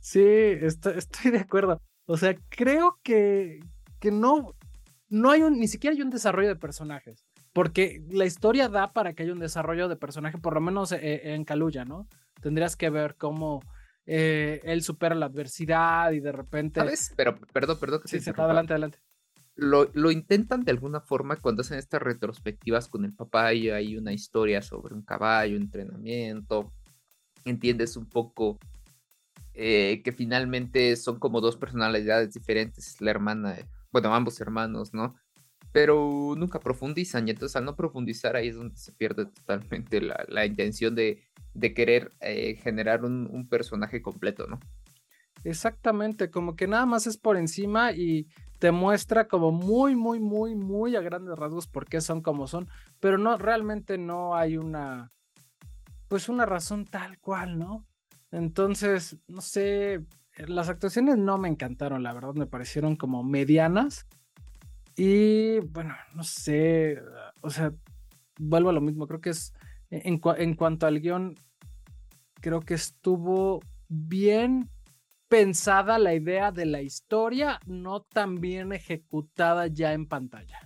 Sí, 0.00 0.22
estoy, 0.22 0.98
estoy 0.98 1.32
de 1.32 1.38
acuerdo. 1.38 1.82
O 2.04 2.16
sea, 2.16 2.36
creo 2.48 3.00
que, 3.02 3.58
que 3.98 4.12
no, 4.12 4.54
no 5.08 5.30
hay 5.32 5.42
un, 5.42 5.58
ni 5.58 5.66
siquiera 5.66 5.96
hay 5.96 6.02
un 6.02 6.10
desarrollo 6.10 6.48
de 6.48 6.56
personajes. 6.56 7.24
Porque 7.52 8.04
la 8.10 8.26
historia 8.26 8.68
da 8.68 8.92
para 8.92 9.14
que 9.14 9.24
haya 9.24 9.32
un 9.32 9.40
desarrollo 9.40 9.88
de 9.88 9.96
personaje, 9.96 10.38
por 10.38 10.54
lo 10.54 10.60
menos 10.60 10.92
eh, 10.92 11.34
en 11.34 11.44
Caluya, 11.44 11.84
¿no? 11.84 12.06
Tendrías 12.40 12.76
que 12.76 12.90
ver 12.90 13.16
cómo 13.16 13.62
eh, 14.04 14.60
él 14.62 14.82
supera 14.82 15.14
la 15.14 15.26
adversidad 15.26 16.12
y 16.12 16.20
de 16.20 16.30
repente. 16.32 16.80
¿Sabes? 16.80 17.14
Pero, 17.16 17.40
perdón, 17.52 17.80
perdón 17.80 18.02
que 18.02 18.08
sí, 18.08 18.20
se 18.20 18.30
adelante, 18.30 18.74
adelante 18.74 18.98
lo, 19.56 20.10
intentan 20.10 20.64
de 20.64 20.70
alguna 20.70 21.00
forma 21.00 21.36
cuando 21.36 21.62
hacen 21.62 21.78
estas 21.78 22.02
retrospectivas 22.02 22.88
con 22.88 23.04
el 23.04 23.14
papá 23.14 23.54
y 23.54 23.70
hay 23.70 23.96
una 23.96 24.12
historia 24.12 24.60
sobre 24.60 24.94
un 24.94 25.02
caballo, 25.02 25.56
entrenamiento, 25.56 26.72
entiendes 27.44 27.96
un 27.96 28.06
poco 28.06 28.58
eh, 29.54 30.02
que 30.04 30.12
finalmente 30.12 30.94
son 30.96 31.18
como 31.18 31.40
dos 31.40 31.56
personalidades 31.56 32.34
diferentes, 32.34 33.00
la 33.00 33.10
hermana, 33.10 33.56
bueno, 33.90 34.14
ambos 34.14 34.40
hermanos, 34.40 34.92
¿no? 34.92 35.14
Pero 35.72 36.34
nunca 36.36 36.60
profundizan 36.60 37.26
y 37.26 37.30
entonces 37.30 37.56
al 37.56 37.64
no 37.64 37.76
profundizar 37.76 38.36
ahí 38.36 38.48
es 38.48 38.56
donde 38.56 38.76
se 38.76 38.92
pierde 38.92 39.26
totalmente 39.26 40.02
la, 40.02 40.44
intención 40.44 40.94
de, 40.94 41.22
querer 41.74 42.10
eh, 42.20 42.56
generar 42.62 43.04
un, 43.04 43.26
un 43.30 43.48
personaje 43.48 44.02
completo, 44.02 44.46
¿no? 44.46 44.60
Exactamente, 45.44 46.30
como 46.30 46.56
que 46.56 46.66
nada 46.66 46.86
más 46.86 47.06
es 47.06 47.16
por 47.16 47.36
encima 47.36 47.92
y 47.92 48.26
te 48.58 48.72
muestra 48.72 49.28
como 49.28 49.52
muy, 49.52 49.94
muy, 49.94 50.20
muy, 50.20 50.54
muy 50.54 50.96
a 50.96 51.00
grandes 51.00 51.38
rasgos 51.38 51.66
por 51.66 51.86
qué 51.86 52.00
son 52.00 52.22
como 52.22 52.46
son, 52.46 52.68
pero 53.00 53.18
no, 53.18 53.36
realmente 53.36 53.98
no 53.98 54.34
hay 54.34 54.56
una, 54.56 55.12
pues 56.08 56.28
una 56.28 56.46
razón 56.46 56.84
tal 56.84 57.18
cual, 57.18 57.58
¿no? 57.58 57.86
Entonces, 58.30 59.16
no 59.28 59.40
sé, 59.40 60.04
las 60.36 60.68
actuaciones 60.68 61.16
no 61.18 61.38
me 61.38 61.48
encantaron, 61.48 62.02
la 62.02 62.12
verdad, 62.12 62.34
me 62.34 62.46
parecieron 62.46 62.96
como 62.96 63.22
medianas. 63.22 64.06
Y 64.96 65.58
bueno, 65.60 65.94
no 66.14 66.22
sé, 66.22 66.98
o 67.42 67.50
sea, 67.50 67.72
vuelvo 68.38 68.70
a 68.70 68.72
lo 68.72 68.80
mismo, 68.80 69.06
creo 69.06 69.20
que 69.20 69.30
es, 69.30 69.52
en, 69.90 70.20
en 70.38 70.54
cuanto 70.54 70.86
al 70.86 71.00
guion, 71.00 71.34
creo 72.40 72.60
que 72.60 72.74
estuvo 72.74 73.60
bien 73.88 74.70
pensada 75.28 75.98
la 75.98 76.14
idea 76.14 76.52
de 76.52 76.66
la 76.66 76.82
historia, 76.82 77.60
no 77.66 78.02
tan 78.02 78.40
bien 78.40 78.72
ejecutada 78.72 79.66
ya 79.66 79.92
en 79.92 80.06
pantalla. 80.06 80.60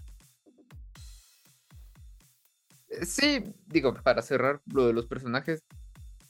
Eh, 2.88 3.06
sí, 3.06 3.44
digo, 3.66 3.94
para 3.94 4.22
cerrar 4.22 4.60
lo 4.66 4.86
de 4.86 4.92
los 4.92 5.06
personajes, 5.06 5.62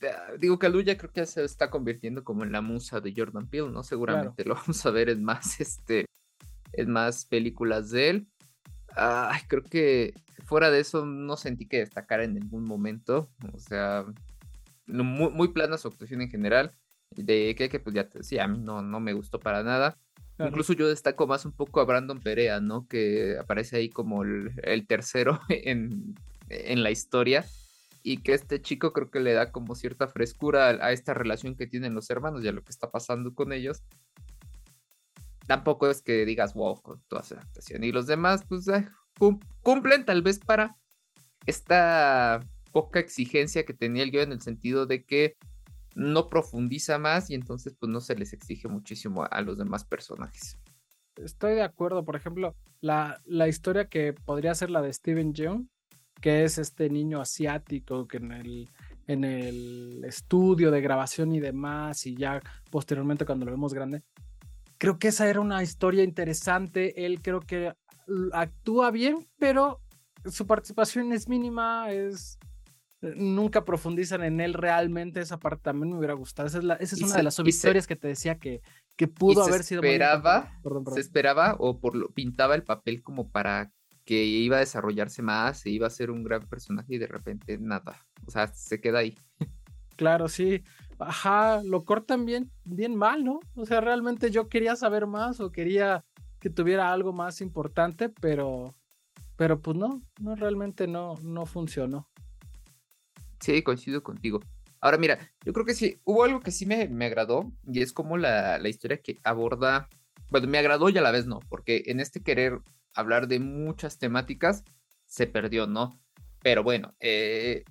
ah, 0.03 0.33
digo 0.39 0.59
que 0.59 0.67
Aluya 0.67 0.97
creo 0.97 1.13
que 1.13 1.27
se 1.27 1.45
está 1.45 1.71
convirtiendo 1.71 2.23
como 2.23 2.45
en 2.45 2.53
la 2.53 2.61
musa 2.61 3.01
de 3.01 3.13
Jordan 3.17 3.49
Peele, 3.49 3.71
¿no? 3.71 3.83
Seguramente 3.83 4.45
lo 4.45 4.55
vamos 4.55 4.85
a 4.87 4.91
ver 4.91 5.09
en 5.11 5.25
más, 5.25 5.61
este, 5.61 6.07
en 6.73 6.91
más 6.91 7.25
películas 7.25 7.91
de 7.91 8.11
él. 8.11 8.29
Ay, 8.97 9.43
creo 9.49 9.63
que 9.63 10.15
fuera 10.45 10.71
de 10.71 10.81
eso 10.81 11.07
no 11.07 11.37
sentí 11.37 11.67
que 11.67 11.79
destacara 11.79 12.25
en 12.25 12.35
ningún 12.35 12.65
momento. 12.65 13.31
O 13.53 13.59
sea, 13.59 14.05
muy, 14.87 15.31
muy 15.31 15.49
plana 15.49 15.79
su 15.79 15.89
actuación 15.89 16.23
en 16.23 16.31
general. 16.31 16.73
De 17.15 17.55
que, 17.57 17.69
que 17.69 17.81
pues 17.81 17.95
ya 17.95 18.09
te 18.09 18.19
decía, 18.19 18.45
a 18.45 18.49
mí 18.49 18.59
no, 18.59 18.83
no 18.83 19.01
me 19.01 19.13
gustó 19.13 19.41
para 19.41 19.63
nada. 19.63 19.99
Incluso 20.39 20.73
yo 20.73 20.89
destaco 20.89 21.27
más 21.27 21.45
un 21.45 21.53
poco 21.53 21.81
a 21.81 21.85
Brandon 21.85 22.19
Perea, 22.19 22.61
¿no? 22.61 22.87
Que 22.89 23.37
aparece 23.39 23.77
ahí 23.77 23.91
como 23.91 24.23
el, 24.23 24.87
tercero 24.87 25.41
en, 25.49 26.15
en, 26.49 26.83
la 26.83 26.91
historia. 26.91 27.45
Y 28.03 28.19
que 28.19 28.33
este 28.33 28.63
chico 28.63 28.95
creo 28.95 29.11
que 29.11 29.21
le 29.21 29.35
da 29.35 29.53
como 29.53 29.75
cierta 29.75 30.09
frescura 30.09 30.69
a, 30.69 30.93
esta 30.93 31.13
relación 31.13 31.57
que 31.57 31.67
tienen 31.67 31.95
los 31.95 32.09
hermanos 32.09 32.43
y 32.43 32.49
a 32.49 32.53
lo 32.53 32.63
que 32.63 32.71
está 32.71 32.91
pasando 32.91 33.35
con 33.35 33.53
ellos. 33.53 33.83
Tampoco 35.47 35.91
es 35.91 36.01
que 36.01 36.25
digas 36.25 36.55
wow 36.55 36.81
con 36.81 37.03
toda 37.09 37.21
esa 37.21 37.41
actuación. 37.41 37.85
Y 37.85 37.93
los 37.93 38.07
demás, 38.07 38.45
pues 38.49 38.67
cumplen 39.63 40.07
tal 40.07 40.23
vez 40.23 40.39
para 40.39 40.77
esta 41.45 42.41
poca 42.73 43.01
exigencia 43.01 43.67
que 43.67 43.75
tenía 43.75 44.05
el 44.05 44.11
guion 44.11 44.25
en 44.25 44.33
el 44.33 44.41
sentido 44.41 44.87
de 44.87 45.05
que 45.05 45.37
no 45.95 46.29
profundiza 46.29 46.99
más 46.99 47.31
y 47.31 47.35
entonces 47.35 47.75
pues 47.79 47.91
no 47.91 48.01
se 48.01 48.15
les 48.15 48.33
exige 48.33 48.69
muchísimo 48.69 49.27
a, 49.31 49.41
los 49.43 49.59
demás 49.59 49.85
personajes. 49.85 50.59
Estoy 51.17 51.55
de 51.55 51.63
acuerdo, 51.63 52.05
por 52.05 52.17
ejemplo, 52.17 52.55
la, 52.81 53.21
la 53.25 53.49
historia 53.49 53.89
que 53.89 54.13
podría 54.13 54.55
ser 54.55 54.71
la 54.71 54.81
de 54.81 54.93
Steven 54.93 55.35
Yeun, 55.35 55.69
que 56.21 56.45
es 56.45 56.59
este 56.59 56.89
niño 56.89 57.21
asiático 57.21 58.07
que 58.07 58.19
en 58.19 58.33
el, 58.33 58.69
en 59.07 59.25
el 59.25 60.05
estudio 60.05 60.71
de 60.71 60.81
grabación 60.81 61.35
y 61.35 61.41
demás, 61.41 62.07
y 62.07 62.17
ya 62.17 62.41
posteriormente 62.71 63.27
cuando 63.27 63.45
lo 63.45 63.53
vemos 63.53 63.75
grande, 63.75 64.03
creo 64.79 64.99
que 64.99 65.09
esa 65.09 65.29
era 65.29 65.41
una 65.41 65.63
historia 65.63 66.05
interesante, 66.05 67.05
él 67.05 67.21
creo 67.21 67.41
que 67.41 67.75
actúa 68.33 68.91
bien, 68.91 69.27
pero 69.39 69.81
su 70.25 70.47
participación 70.47 71.13
es 71.13 71.29
mínima, 71.29 71.91
es 71.91 72.39
nunca 73.01 73.65
profundizan 73.65 74.23
en 74.23 74.41
él 74.41 74.55
realmente. 74.55 75.21
Esa 75.21 75.39
parte 75.39 75.63
también 75.63 75.91
me 75.93 75.99
hubiera 75.99 76.15
gustado. 76.15 76.47
Esa 76.47 76.59
es, 76.79 77.03
una 77.03 77.17
de 77.17 77.23
las 77.23 77.35
subhistorias 77.35 77.87
que 77.87 77.97
te 77.97 78.09
decía 78.09 78.39
que, 78.39 78.63
que 78.97 79.09
pudo 79.09 79.43
haber 79.43 79.63
sido. 79.65 79.83
Esperaba, 79.83 80.53
Se 80.95 81.01
esperaba 81.01 81.57
o 81.59 81.81
por 81.81 81.97
lo, 81.97 82.09
pintaba 82.11 82.55
el 82.55 82.63
papel 82.63 83.03
como 83.03 83.31
para 83.31 83.73
que 84.05 84.25
iba 84.25 84.57
a 84.57 84.61
desarrollarse 84.61 85.23
más, 85.23 85.61
se 85.61 85.71
iba 85.71 85.87
a 85.87 85.91
ser 85.91 86.11
un 86.11 86.25
gran 86.25 86.49
personaje 86.49 86.95
y 86.95 86.99
de 86.99 87.07
repente 87.07 87.59
nada. 87.59 87.97
O 88.27 88.31
sea, 88.31 88.49
se 88.49 88.81
queda 88.81 88.99
ahí. 89.01 89.15
Claro, 89.97 90.29
sí. 90.29 90.63
Ajá, 90.99 91.63
lo 91.63 91.85
cortan 91.85 92.25
bien, 92.25 92.51
bien 92.65 92.97
mal, 92.97 93.23
¿no? 93.23 93.41
O 93.55 93.67
sea, 93.67 93.81
realmente 93.81 94.31
yo 94.31 94.49
quería 94.49 94.75
saber 94.75 95.07
más 95.07 95.41
o 95.41 95.53
quería 95.53 96.05
que 96.41 96.51
tuviera 96.51 96.93
algo 96.93 97.13
más 97.13 97.41
importante, 97.41 98.09
pero, 98.09 98.75
pero 99.37 99.61
pues 99.61 99.77
no, 99.77 100.03
no 100.21 100.35
realmente 100.35 100.87
no, 100.87 101.17
no 101.23 101.47
funcionó. 101.47 102.09
Sí, 103.41 103.63
coincido 103.63 104.03
contigo. 104.03 104.41
Ahora 104.81 104.99
mira, 104.99 105.19
yo 105.45 105.53
creo 105.53 105.67
que 105.67 105.75
sí, 105.75 106.01
hubo 106.05 106.25
algo 106.25 106.41
que 106.41 106.51
sí 106.51 106.67
me, 106.67 106.89
me 106.89 107.07
agradó 107.07 107.53
y 107.67 107.83
es 107.83 107.93
como 107.93 108.17
la, 108.17 108.59
la, 108.59 108.69
historia 108.69 109.03
que 109.03 109.19
aborda, 109.25 109.89
bueno, 110.31 110.49
me 110.49 110.59
agradó 110.59 110.89
y 110.89 110.97
a 110.97 111.03
la 111.03 111.11
vez 111.11 111.27
no, 111.27 111.41
porque 111.49 111.85
en 111.87 112.01
este 112.01 112.23
querer 112.23 112.61
hablar 112.95 113.29
de 113.29 113.41
muchas 113.41 113.99
temáticas 113.99 114.65
se 115.07 115.27
perdió, 115.27 115.67
¿no? 115.67 116.01
Pero 116.43 116.63
bueno, 116.63 116.95
eh, 117.01 117.65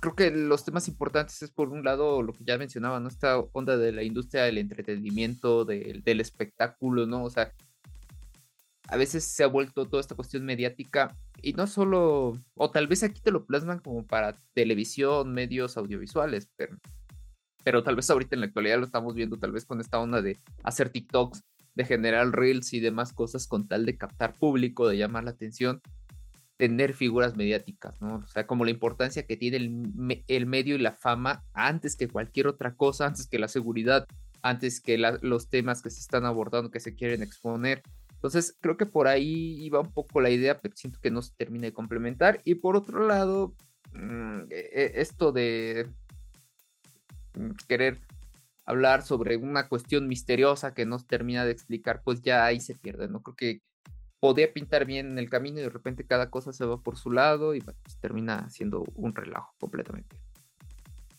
creo 0.00 0.14
que 0.14 0.30
los 0.30 0.64
temas 0.64 0.88
importantes 0.88 1.42
es 1.42 1.50
por 1.50 1.68
un 1.68 1.84
lado 1.84 2.22
lo 2.22 2.32
que 2.32 2.44
ya 2.44 2.56
mencionaba, 2.56 3.00
¿no? 3.00 3.08
Esta 3.08 3.38
onda 3.38 3.76
de 3.76 3.92
la 3.92 4.02
industria 4.02 4.44
del 4.44 4.58
entretenimiento, 4.58 5.64
del, 5.64 6.02
del 6.02 6.20
espectáculo, 6.20 7.06
¿no? 7.06 7.24
O 7.24 7.30
sea, 7.30 7.52
a 8.88 8.96
veces 8.96 9.24
se 9.24 9.44
ha 9.44 9.46
vuelto 9.46 9.86
toda 9.86 10.00
esta 10.00 10.14
cuestión 10.14 10.44
mediática 10.44 11.16
y 11.42 11.52
no 11.52 11.66
solo, 11.66 12.32
o 12.54 12.70
tal 12.70 12.86
vez 12.86 13.02
aquí 13.02 13.20
te 13.20 13.30
lo 13.30 13.46
plasman 13.46 13.80
como 13.80 14.06
para 14.06 14.34
televisión, 14.54 15.32
medios 15.32 15.76
audiovisuales, 15.76 16.48
pero, 16.56 16.76
pero 17.62 17.82
tal 17.82 17.96
vez 17.96 18.08
ahorita 18.08 18.34
en 18.34 18.40
la 18.40 18.46
actualidad 18.46 18.78
lo 18.78 18.86
estamos 18.86 19.14
viendo 19.14 19.36
tal 19.36 19.52
vez 19.52 19.66
con 19.66 19.80
esta 19.80 19.98
onda 19.98 20.22
de 20.22 20.38
hacer 20.62 20.88
TikToks, 20.88 21.44
de 21.74 21.84
generar 21.84 22.30
reels 22.30 22.72
y 22.72 22.80
demás 22.80 23.12
cosas 23.12 23.46
con 23.46 23.68
tal 23.68 23.84
de 23.84 23.96
captar 23.96 24.34
público, 24.34 24.88
de 24.88 24.96
llamar 24.96 25.24
la 25.24 25.30
atención, 25.30 25.80
tener 26.56 26.94
figuras 26.94 27.36
mediáticas, 27.36 28.00
¿no? 28.00 28.16
O 28.16 28.26
sea, 28.26 28.46
como 28.46 28.64
la 28.64 28.72
importancia 28.72 29.26
que 29.26 29.36
tiene 29.36 29.58
el, 29.58 30.24
el 30.26 30.46
medio 30.46 30.74
y 30.74 30.78
la 30.78 30.92
fama 30.92 31.44
antes 31.52 31.94
que 31.94 32.08
cualquier 32.08 32.48
otra 32.48 32.74
cosa, 32.74 33.06
antes 33.06 33.28
que 33.28 33.38
la 33.38 33.48
seguridad, 33.48 34.06
antes 34.42 34.80
que 34.80 34.98
los 34.98 35.50
temas 35.50 35.82
que 35.82 35.90
se 35.90 36.00
están 36.00 36.24
abordando, 36.24 36.70
que 36.70 36.80
se 36.80 36.94
quieren 36.94 37.22
exponer. 37.22 37.82
Entonces, 38.18 38.56
creo 38.60 38.76
que 38.76 38.86
por 38.86 39.06
ahí 39.06 39.62
iba 39.64 39.78
un 39.78 39.92
poco 39.92 40.20
la 40.20 40.28
idea, 40.28 40.60
pero 40.60 40.74
siento 40.76 40.98
que 41.00 41.12
no 41.12 41.22
se 41.22 41.32
termina 41.36 41.66
de 41.66 41.72
complementar. 41.72 42.40
Y 42.44 42.56
por 42.56 42.74
otro 42.76 43.06
lado, 43.06 43.54
mm, 43.92 44.50
e, 44.50 44.70
e, 44.72 45.00
esto 45.00 45.30
de 45.30 45.88
mm, 47.34 47.50
querer 47.68 48.00
hablar 48.66 49.02
sobre 49.02 49.36
una 49.36 49.68
cuestión 49.68 50.08
misteriosa 50.08 50.74
que 50.74 50.84
no 50.84 50.98
se 50.98 51.06
termina 51.06 51.44
de 51.44 51.52
explicar, 51.52 52.02
pues 52.02 52.20
ya 52.20 52.44
ahí 52.44 52.58
se 52.58 52.74
pierde, 52.74 53.06
¿no? 53.08 53.22
Creo 53.22 53.36
que 53.36 53.62
podía 54.18 54.52
pintar 54.52 54.84
bien 54.84 55.12
en 55.12 55.18
el 55.18 55.30
camino 55.30 55.60
y 55.60 55.62
de 55.62 55.70
repente 55.70 56.04
cada 56.04 56.28
cosa 56.28 56.52
se 56.52 56.66
va 56.66 56.82
por 56.82 56.96
su 56.96 57.12
lado 57.12 57.54
y 57.54 57.60
pues, 57.60 57.76
termina 58.00 58.50
siendo 58.50 58.84
un 58.96 59.14
relajo 59.14 59.54
completamente. 59.60 60.16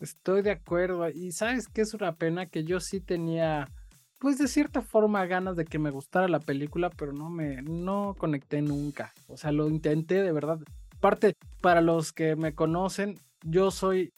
Estoy 0.02 0.42
de 0.42 0.52
acuerdo. 0.52 1.10
Y 1.10 1.32
sabes 1.32 1.70
que 1.70 1.82
es 1.82 1.94
una 1.94 2.16
pena 2.16 2.48
que 2.48 2.66
yo 2.66 2.82
sí 2.82 3.00
tenía 3.00 3.70
pues 4.20 4.38
de 4.38 4.48
cierta 4.48 4.82
forma 4.82 5.26
ganas 5.26 5.56
de 5.56 5.66
que 5.66 5.80
me 5.80 5.92
gustara 5.92 6.28
la 6.28 6.42
película, 6.42 6.90
pero 6.90 7.14
no 7.14 7.30
me, 7.30 7.62
no 7.62 8.16
conecté 8.18 8.62
nunca. 8.62 9.14
O 9.28 9.38
sea, 9.38 9.52
lo 9.52 9.70
intenté 9.70 10.22
de 10.22 10.34
verdad. 10.34 10.60
Aparte, 10.98 11.36
para 11.62 11.82
los 11.82 12.12
que 12.12 12.36
me 12.36 12.54
conocen, 12.54 13.18
yo 13.44 13.72
soy, 13.72 14.12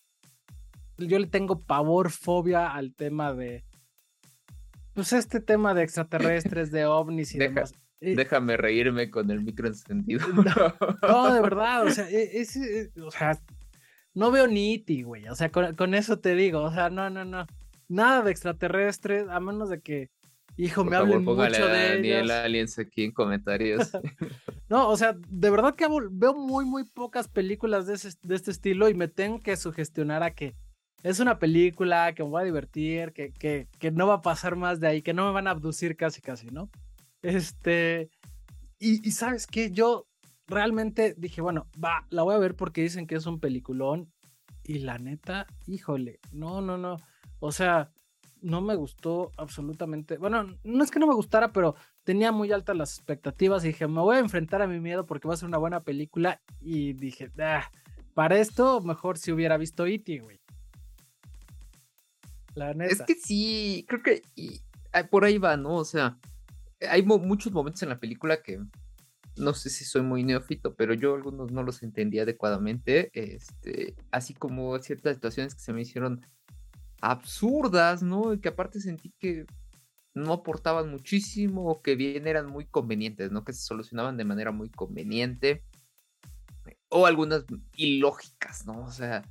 yo 0.98 1.20
le 1.20 1.28
tengo 1.28 1.60
pavor, 1.60 2.10
fobia 2.10 2.74
al 2.74 2.96
tema 2.96 3.34
de, 3.34 3.64
pues 4.94 5.14
este 5.14 5.40
tema 5.40 5.76
de 5.76 5.84
extraterrestres, 5.84 6.72
de 6.72 6.88
ovnis 6.88 7.36
y 7.36 7.38
demás. 7.38 7.76
Déjame 8.00 8.58
reírme 8.58 9.12
con 9.12 9.30
el 9.30 9.42
micro 9.42 9.68
encendido. 9.68 10.26
No, 11.04 11.32
de 11.32 11.42
verdad, 11.42 11.86
o 11.86 11.92
sea, 11.92 12.10
e, 12.10 12.42
e, 12.42 13.02
o 13.02 13.12
sea, 13.12 13.40
no 14.16 14.32
veo 14.32 14.48
ni 14.48 14.74
iti, 14.74 15.04
güey. 15.04 15.28
O 15.28 15.36
sea, 15.36 15.52
con, 15.52 15.76
con, 15.76 15.94
eso 15.94 16.18
te 16.18 16.34
digo, 16.34 16.64
o 16.64 16.74
sea, 16.74 16.90
no, 16.90 17.12
no, 17.12 17.24
no 17.24 17.46
nada 17.92 18.22
de 18.22 18.32
extraterrestres, 18.32 19.28
a 19.30 19.40
menos 19.40 19.70
de 19.70 19.82
que, 19.82 20.10
hijo, 20.58 20.84
me 20.84 20.96
hablen 20.96 21.24
mucho 21.24 21.68
de 21.68 21.96
Daniel 21.96 22.32
Aliens 22.32 22.80
aquí 22.80 23.04
en 23.04 23.12
comentarios. 23.12 23.92
no, 24.70 24.90
o 24.90 24.98
sea, 24.98 25.16
de 25.30 25.50
verdad 25.50 25.76
que 25.76 25.88
veo 26.12 26.34
muy, 26.34 26.66
muy 26.66 26.86
pocas 26.86 27.28
películas 27.28 27.86
de, 27.86 27.94
este 27.94 28.52
estilo 28.52 28.90
y 28.90 28.94
me 28.94 29.08
tengo 29.08 29.40
que 29.40 29.58
sugestionar 29.58 30.24
a 30.24 30.32
que 30.32 30.56
es 31.04 31.20
una 31.20 31.40
película 31.40 32.14
que 32.14 32.24
me 32.24 32.30
voy 32.30 32.42
a 32.42 32.46
divertir, 32.46 33.12
que, 33.12 33.34
que, 33.34 33.68
que 33.80 33.92
no 33.92 34.08
va 34.08 34.16
a 34.16 34.22
pasar 34.22 34.56
más 34.56 34.80
de 34.80 34.88
ahí, 34.88 35.02
que 35.02 35.14
no 35.14 35.26
me 35.26 35.34
van 35.34 35.48
a 35.48 35.52
abducir 35.52 35.96
casi, 35.96 36.22
casi, 36.22 36.48
¿no? 36.48 36.70
Este, 37.22 38.10
y, 38.80 39.06
y 39.08 39.12
sabes 39.12 39.48
qué, 39.48 39.72
yo 39.72 40.08
realmente 40.48 41.16
dije, 41.18 41.42
bueno, 41.42 41.68
va, 41.84 42.06
la 42.10 42.24
voy 42.24 42.36
a 42.36 42.40
ver 42.40 42.56
porque 42.56 42.82
dicen 42.84 43.08
que 43.08 43.16
es 43.16 43.26
un 43.26 43.40
peliculón. 43.40 44.12
Y 44.64 44.80
la 44.80 45.00
neta, 45.00 45.48
híjole, 45.66 46.20
no, 46.32 46.62
no, 46.62 46.78
no. 46.78 46.98
O 47.42 47.52
sea, 47.52 47.92
no 48.42 48.62
me 48.62 48.76
gustó 48.76 49.32
absolutamente. 49.36 50.18
Bueno, 50.18 50.56
no 50.64 50.84
es 50.84 50.92
que 50.92 51.00
no 51.00 51.08
me 51.08 51.16
gustara, 51.16 51.52
pero 51.52 51.76
tenía 52.04 52.32
muy 52.32 52.52
altas 52.52 52.78
las 52.78 52.96
expectativas 52.96 53.66
y 53.66 53.70
dije, 53.70 53.88
me 53.88 54.00
voy 54.00 54.18
a 54.18 54.20
enfrentar 54.20 54.62
a 54.62 54.68
mi 54.68 54.80
miedo 54.80 55.06
porque 55.06 55.28
va 55.28 55.34
a 55.34 55.38
ser 55.38 55.48
una 55.48 55.58
buena 55.58 55.82
película. 55.82 56.40
Y 56.62 56.94
dije, 56.94 57.32
ah, 57.40 57.70
para 58.14 58.38
esto, 58.38 58.80
mejor 58.82 59.18
si 59.18 59.32
hubiera 59.32 59.58
visto 59.58 59.88
E.T., 59.88 60.20
güey. 60.20 60.40
La 62.54 62.76
neta. 62.76 62.94
Es 62.94 63.02
que 63.02 63.16
sí, 63.16 63.86
creo 63.88 64.04
que 64.04 64.22
por 65.10 65.26
ahí 65.26 65.40
va, 65.40 65.58
¿no? 65.58 65.78
O 65.78 65.86
sea, 65.86 66.20
hay 66.90 67.02
muchos 67.02 67.52
momentos 67.52 67.82
en 67.82 67.90
la 67.90 68.00
película 68.00 68.44
que 68.44 68.60
no 69.36 69.54
sé 69.56 69.72
si 69.72 69.84
soy 69.84 70.04
muy 70.04 70.24
neófito, 70.24 70.76
pero 70.76 70.94
yo 70.94 71.16
algunos 71.16 71.52
no 71.52 71.64
los 71.64 71.82
entendí 71.82 72.20
adecuadamente. 72.20 73.10
Este, 73.14 73.96
así 74.12 74.36
como 74.36 74.78
ciertas 74.78 75.16
situaciones 75.16 75.56
que 75.56 75.62
se 75.62 75.74
me 75.74 75.82
hicieron 75.82 76.22
absurdas, 77.02 78.04
¿no? 78.04 78.34
Y 78.34 78.40
que 78.40 78.50
aparte 78.50 78.80
sentí 78.80 79.12
que 79.20 79.46
no 80.14 80.34
aportaban 80.34 80.90
muchísimo 80.90 81.70
o 81.70 81.82
que 81.82 81.96
bien 81.96 82.28
eran 82.28 82.48
muy 82.48 82.66
convenientes, 82.66 83.32
¿no? 83.32 83.44
Que 83.44 83.54
se 83.54 83.62
solucionaban 83.62 84.18
de 84.18 84.26
manera 84.26 84.52
muy 84.52 84.70
conveniente. 84.70 85.64
O 86.90 87.06
algunas 87.06 87.46
ilógicas, 87.76 88.66
¿no? 88.66 88.82
O 88.82 88.92
sea, 88.92 89.24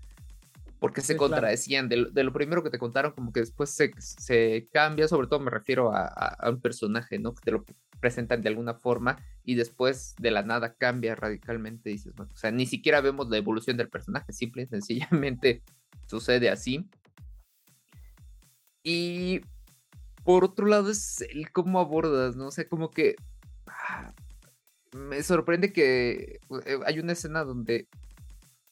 porque 0.80 1.02
se 1.02 1.16
contradecían. 1.16 1.88
De, 1.88 1.96
lo 1.96 2.32
primero 2.32 2.62
que 2.62 2.70
te 2.70 2.78
contaron, 2.78 3.12
como 3.12 3.32
que 3.32 3.40
después 3.40 3.70
se, 3.70 4.68
cambia, 4.72 5.06
sobre 5.06 5.28
todo 5.28 5.40
me 5.40 5.50
refiero 5.50 5.92
a, 5.94 6.38
un 6.48 6.60
personaje, 6.60 7.18
¿no? 7.18 7.34
Que 7.34 7.42
te 7.44 7.50
lo 7.52 7.64
presentan 8.00 8.40
de 8.40 8.48
alguna 8.48 8.72
forma 8.72 9.18
y 9.44 9.56
después 9.56 10.14
de 10.18 10.30
la 10.30 10.42
nada 10.42 10.74
cambia 10.74 11.14
radicalmente. 11.14 11.90
Dices, 11.90 12.14
bueno, 12.14 12.32
o 12.34 12.36
sea, 12.36 12.50
ni 12.50 12.64
siquiera 12.64 13.02
vemos 13.02 13.28
la 13.28 13.36
evolución 13.36 13.76
del 13.76 13.90
personaje, 13.90 14.32
simple 14.32 14.62
y 14.62 14.66
sencillamente 14.66 15.62
sucede 16.06 16.48
así. 16.48 16.88
Y 18.82 19.40
por 20.25 20.44
otro 20.44 20.66
lado 20.66 20.90
es 20.90 21.22
el 21.22 21.50
cómo 21.52 21.80
abordas, 21.80 22.37
¿no? 22.37 22.49
O 22.49 22.50
sea, 22.50 22.68
como 22.68 22.90
que 22.90 23.16
ah, 23.66 24.12
me 24.92 25.22
sorprende 25.22 25.72
que 25.72 26.40
eh, 26.66 26.78
hay 26.87 26.99
una 26.99 27.12
escena 27.12 27.44
donde 27.44 27.88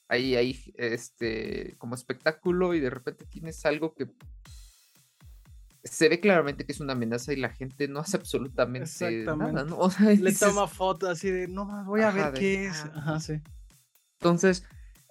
hay, 0.09 0.37
hay 0.37 0.75
este 0.77 1.75
como 1.79 1.95
espectáculo 1.95 2.75
y 2.75 2.81
de 2.81 2.91
repente 2.91 3.27
tienes 3.27 3.65
algo 3.67 3.95
que 3.95 4.09
se 5.85 6.09
ve 6.09 6.21
claramente 6.21 6.65
que 6.65 6.73
es 6.73 6.81
una 6.81 6.93
amenaza 6.93 7.33
y 7.33 7.37
la 7.37 7.50
gente 7.50 7.88
no 7.88 8.00
hace 8.00 8.17
absolutamente 8.17 9.25
nada, 9.25 9.65
¿no? 9.65 9.79
O 9.79 9.91
sea, 9.91 10.11
Le 10.11 10.33
toma 10.33 10.67
fotos 10.67 11.09
así 11.09 11.31
de, 11.31 11.49
no 11.49 11.65
más, 11.65 11.87
voy 11.87 12.03
a 12.03 12.11
ver 12.11 12.33
qué 12.35 12.67
es. 12.67 12.85
Ah, 12.85 12.93
Ajá, 12.97 13.21
sí. 13.21 13.41
Entonces, 14.21 14.65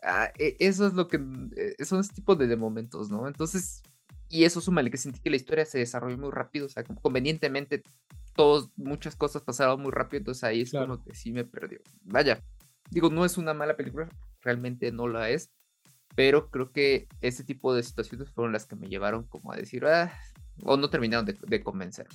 ah, 0.04 0.32
e, 0.38 0.58
eso 0.60 0.88
es 0.88 0.94
lo 0.94 1.08
que 1.08 1.20
eh, 1.56 1.86
son 1.86 2.01
ese 2.01 2.13
tipo 2.13 2.36
de, 2.36 2.56
momentos, 2.56 3.10
¿no? 3.10 3.27
Entonces, 3.27 3.82
y 4.29 4.43
eso 4.43 4.62
súmale 4.62 4.91
que 4.91 4.98
sentí 4.98 5.19
que 5.19 5.29
la 5.29 5.36
historia 5.36 5.65
se 5.65 5.79
desarrolló 5.79 6.17
muy 6.17 6.31
rápido, 6.31 6.65
o 6.65 6.69
sea, 6.69 6.84
convenientemente, 6.84 7.84
todos, 8.36 8.69
muchas 8.75 9.15
cosas 9.15 9.41
pasaron 9.41 9.81
muy 9.81 9.91
rápido, 9.91 10.19
entonces 10.19 10.43
ahí 10.43 10.62
es 10.62 10.72
como 10.72 11.03
que 11.03 11.15
sí 11.15 11.31
me 11.31 11.46
perdió. 11.46 11.79
Vaya, 12.03 12.41
digo, 12.89 13.10
no 13.10 13.25
es 13.25 13.38
una 13.38 13.53
mala 13.53 13.75
película, 13.75 14.10
realmente 14.41 14.91
no 14.91 15.07
la 15.07 15.29
es, 15.29 15.51
pero 16.15 16.50
creo 16.50 16.72
que 16.72 17.07
ese 17.22 17.43
tipo 17.43 17.74
de 17.74 17.84
situaciones 17.84 18.31
fueron 18.31 18.53
las 18.53 18.65
que 18.65 18.75
me 18.75 18.88
llevaron 18.88 19.24
como 19.24 19.51
a 19.51 19.55
decir, 19.55 19.86
ah, 19.86 20.13
o 20.63 20.77
no 20.77 20.89
terminaron 20.89 21.25
de, 21.25 21.38
de 21.48 21.63
convencer. 21.63 22.07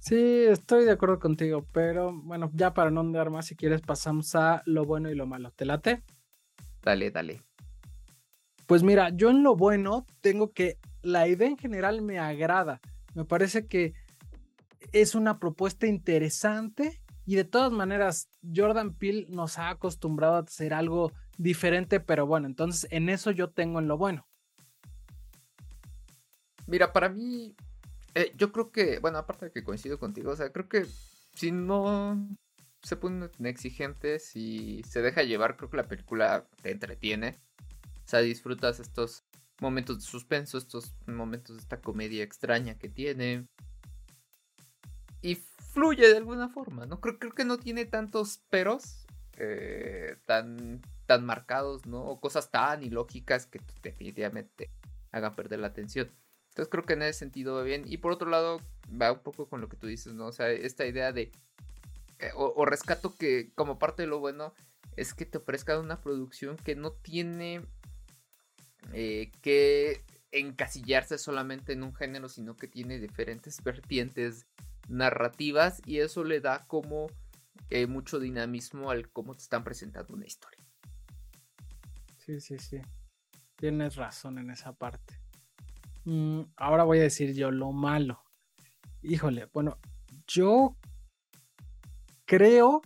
Sí, 0.00 0.16
estoy 0.16 0.86
de 0.86 0.92
acuerdo 0.92 1.20
contigo, 1.20 1.66
pero 1.72 2.12
bueno, 2.12 2.50
ya 2.54 2.72
para 2.72 2.90
no 2.90 3.00
andar 3.00 3.30
más, 3.30 3.46
si 3.46 3.54
quieres 3.54 3.82
pasamos 3.82 4.34
a 4.34 4.62
lo 4.64 4.86
bueno 4.86 5.10
y 5.10 5.14
lo 5.14 5.26
malo. 5.26 5.50
¿Te 5.52 5.66
late? 5.66 6.02
Dale, 6.82 7.10
dale. 7.10 7.42
Pues 8.66 8.82
mira, 8.82 9.10
yo 9.10 9.30
en 9.30 9.42
lo 9.42 9.56
bueno 9.56 10.06
tengo 10.20 10.52
que 10.52 10.78
la 11.02 11.28
idea 11.28 11.48
en 11.48 11.56
general 11.56 12.02
me 12.02 12.18
agrada. 12.18 12.80
Me 13.14 13.24
parece 13.24 13.66
que 13.66 13.94
es 14.92 15.14
una 15.14 15.38
propuesta 15.38 15.86
interesante 15.86 17.00
y 17.26 17.36
de 17.36 17.44
todas 17.44 17.70
maneras 17.70 18.28
Jordan 18.54 18.94
Peele 18.94 19.26
nos 19.28 19.58
ha 19.58 19.70
acostumbrado 19.70 20.34
a 20.34 20.40
hacer 20.40 20.74
algo 20.74 21.12
diferente, 21.38 22.00
pero 22.00 22.26
bueno, 22.26 22.46
entonces 22.46 22.90
en 22.90 23.08
eso 23.08 23.30
yo 23.30 23.50
tengo 23.50 23.78
en 23.78 23.88
lo 23.88 23.96
bueno. 23.96 24.26
Mira, 26.66 26.92
para 26.92 27.08
mí, 27.08 27.54
eh, 28.14 28.32
yo 28.36 28.52
creo 28.52 28.70
que, 28.70 28.98
bueno, 28.98 29.18
aparte 29.18 29.46
de 29.46 29.52
que 29.52 29.64
coincido 29.64 29.98
contigo, 29.98 30.30
o 30.30 30.36
sea, 30.36 30.52
creo 30.52 30.68
que 30.68 30.86
si 31.34 31.50
no 31.50 32.28
se 32.82 32.96
pone 32.96 33.28
exigente, 33.44 34.18
si 34.18 34.82
se 34.84 35.02
deja 35.02 35.22
llevar, 35.22 35.56
creo 35.56 35.70
que 35.70 35.76
la 35.76 35.88
película 35.88 36.46
te 36.62 36.70
entretiene. 36.70 37.38
O 38.04 38.08
sea, 38.10 38.20
disfrutas 38.20 38.80
estos 38.80 39.24
momentos 39.60 39.98
de 39.98 40.02
suspenso, 40.02 40.58
estos 40.58 40.94
momentos 41.06 41.56
de 41.56 41.62
esta 41.62 41.80
comedia 41.80 42.22
extraña 42.22 42.78
que 42.78 42.88
tiene. 42.88 43.46
Y 45.22 45.36
fluye 45.72 46.08
de 46.08 46.16
alguna 46.16 46.48
forma, 46.48 46.86
¿no? 46.86 47.00
Creo, 47.00 47.18
creo 47.18 47.32
que 47.32 47.44
no 47.44 47.58
tiene 47.58 47.84
tantos 47.84 48.38
peros 48.50 49.06
eh, 49.36 50.16
tan, 50.26 50.82
tan 51.06 51.24
marcados, 51.24 51.86
¿no? 51.86 52.02
O 52.02 52.20
cosas 52.20 52.50
tan 52.50 52.82
ilógicas 52.82 53.46
que 53.46 53.60
definitivamente 53.82 54.70
hagan 55.12 55.34
perder 55.34 55.60
la 55.60 55.68
atención. 55.68 56.10
Entonces 56.50 56.70
creo 56.70 56.84
que 56.84 56.92
en 56.94 57.02
ese 57.02 57.20
sentido 57.20 57.54
va 57.54 57.62
bien. 57.62 57.84
Y 57.86 57.98
por 57.98 58.12
otro 58.12 58.28
lado, 58.28 58.60
va 59.00 59.12
un 59.12 59.20
poco 59.20 59.48
con 59.48 59.60
lo 59.60 59.68
que 59.68 59.76
tú 59.76 59.86
dices, 59.86 60.12
¿no? 60.12 60.26
O 60.26 60.32
sea, 60.32 60.50
esta 60.50 60.86
idea 60.86 61.12
de... 61.12 61.32
Eh, 62.18 62.32
o, 62.34 62.66
rescato 62.66 63.14
que 63.16 63.50
como 63.54 63.78
parte 63.78 64.02
de 64.02 64.08
lo 64.08 64.18
bueno 64.18 64.52
es 64.96 65.14
que 65.14 65.24
te 65.24 65.38
ofrezca 65.38 65.78
una 65.78 66.02
producción 66.02 66.56
que 66.56 66.76
no 66.76 66.92
tiene 66.92 67.64
eh, 68.92 69.30
que 69.42 70.04
encasillarse 70.32 71.18
solamente 71.18 71.72
en 71.72 71.82
un 71.82 71.94
género, 71.94 72.28
sino 72.28 72.56
que 72.56 72.68
tiene 72.68 72.98
diferentes 72.98 73.62
vertientes 73.62 74.46
narrativas 74.88 75.80
y 75.86 75.98
eso 75.98 76.24
le 76.24 76.40
da 76.40 76.64
como 76.66 77.08
eh, 77.70 77.86
mucho 77.86 78.18
dinamismo 78.18 78.90
al 78.90 79.10
cómo 79.10 79.34
te 79.34 79.42
están 79.42 79.64
presentando 79.64 80.14
una 80.14 80.26
historia. 80.26 80.64
Sí, 82.18 82.40
sí, 82.40 82.58
sí. 82.58 82.80
Tienes 83.56 83.96
razón 83.96 84.38
en 84.38 84.50
esa 84.50 84.72
parte. 84.72 85.20
Mm, 86.04 86.42
ahora 86.56 86.84
voy 86.84 86.98
a 86.98 87.02
decir 87.02 87.34
yo 87.34 87.50
lo 87.50 87.72
malo. 87.72 88.22
Híjole, 89.02 89.46
bueno, 89.52 89.78
yo 90.26 90.76
creo 92.24 92.82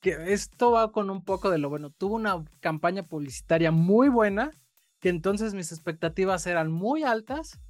que 0.00 0.32
esto 0.32 0.72
va 0.72 0.92
con 0.92 1.10
un 1.10 1.24
poco 1.24 1.50
de 1.50 1.58
lo 1.58 1.70
bueno. 1.70 1.90
Tuvo 1.90 2.14
una 2.16 2.44
campaña 2.60 3.02
publicitaria 3.02 3.70
muy 3.70 4.08
buena 4.08 4.50
que 5.04 5.10
entonces 5.10 5.52
mis 5.52 5.70
expectativas 5.70 6.46
eran 6.46 6.72
muy 6.72 7.02
altas 7.02 7.60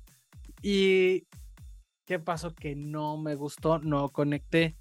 y 0.62 1.26
¿qué 2.06 2.20
pasó? 2.20 2.54
Que 2.54 2.76
no 2.76 3.16
me 3.16 3.34
gustó, 3.34 3.80
no 3.80 4.10
conecté. 4.10 4.76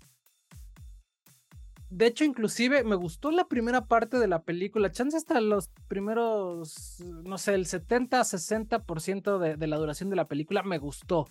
De 1.89 2.05
hecho, 2.05 2.25
inclusive 2.25 2.83
me 2.83 2.93
gustó 2.93 3.31
la 3.31 3.47
primera 3.47 3.85
parte 3.87 4.19
de 4.19 4.27
la 4.27 4.43
película. 4.43 4.91
Chance 4.91 5.17
hasta 5.17 5.41
los 5.41 5.69
primeros, 5.87 6.99
no 7.25 7.39
sé, 7.39 7.55
el 7.55 7.65
70-60% 7.65 9.39
de, 9.39 9.57
de 9.57 9.67
la 9.67 9.77
duración 9.77 10.11
de 10.11 10.15
la 10.15 10.27
película 10.27 10.61
me 10.61 10.77
gustó. 10.77 11.27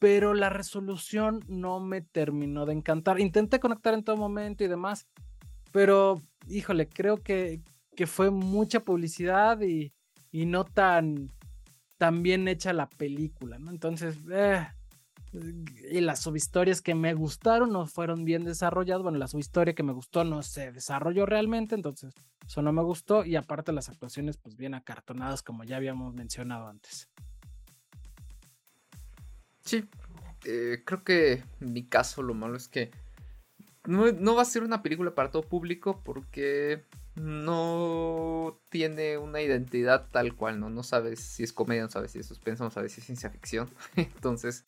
Pero 0.00 0.34
la 0.34 0.50
resolución 0.50 1.44
no 1.46 1.78
me 1.78 2.00
terminó 2.00 2.66
de 2.66 2.72
encantar. 2.72 3.20
Intenté 3.20 3.60
conectar 3.60 3.94
en 3.94 4.02
todo 4.02 4.16
momento 4.16 4.64
y 4.64 4.66
demás. 4.66 5.06
Pero, 5.70 6.20
híjole, 6.48 6.88
creo 6.88 7.18
que, 7.18 7.62
que 7.94 8.08
fue 8.08 8.32
mucha 8.32 8.80
publicidad 8.80 9.60
y, 9.60 9.92
y 10.30 10.46
no 10.46 10.64
tan, 10.64 11.30
tan 11.96 12.22
bien 12.22 12.48
hecha 12.48 12.72
la 12.72 12.88
película, 12.88 13.58
¿no? 13.58 13.70
Entonces, 13.70 14.16
eh, 14.30 14.66
y 15.90 16.00
las 16.00 16.20
subhistorias 16.20 16.80
que 16.80 16.94
me 16.94 17.14
gustaron 17.14 17.72
no 17.72 17.86
fueron 17.86 18.24
bien 18.24 18.44
desarrolladas. 18.44 19.02
Bueno, 19.02 19.18
la 19.18 19.28
subhistoria 19.28 19.74
que 19.74 19.82
me 19.82 19.92
gustó 19.92 20.24
no 20.24 20.42
se 20.42 20.72
desarrolló 20.72 21.26
realmente, 21.26 21.74
entonces 21.74 22.14
eso 22.46 22.62
no 22.62 22.72
me 22.72 22.82
gustó. 22.82 23.24
Y 23.24 23.36
aparte 23.36 23.72
las 23.72 23.88
actuaciones, 23.88 24.38
pues 24.38 24.56
bien 24.56 24.74
acartonadas, 24.74 25.42
como 25.42 25.64
ya 25.64 25.76
habíamos 25.76 26.14
mencionado 26.14 26.68
antes. 26.68 27.08
Sí, 29.60 29.84
eh, 30.46 30.82
creo 30.84 31.04
que 31.04 31.42
en 31.60 31.72
mi 31.72 31.84
caso 31.84 32.22
lo 32.22 32.32
malo 32.32 32.56
es 32.56 32.68
que 32.68 32.90
no, 33.84 34.10
no 34.12 34.34
va 34.34 34.42
a 34.42 34.46
ser 34.46 34.62
una 34.62 34.82
película 34.82 35.14
para 35.14 35.30
todo 35.30 35.42
público 35.42 36.00
porque 36.02 36.84
no 37.20 38.60
tiene 38.70 39.18
una 39.18 39.40
identidad 39.40 40.08
tal 40.10 40.34
cual, 40.34 40.60
¿no? 40.60 40.70
No 40.70 40.82
sabes 40.82 41.20
si 41.20 41.42
es 41.42 41.52
comedia, 41.52 41.82
no 41.82 41.90
sabes 41.90 42.12
si 42.12 42.18
es 42.18 42.26
suspenso, 42.26 42.64
no 42.64 42.70
sabes 42.70 42.92
si 42.92 43.00
es 43.00 43.06
ciencia 43.06 43.30
ficción. 43.30 43.68
Entonces, 43.96 44.64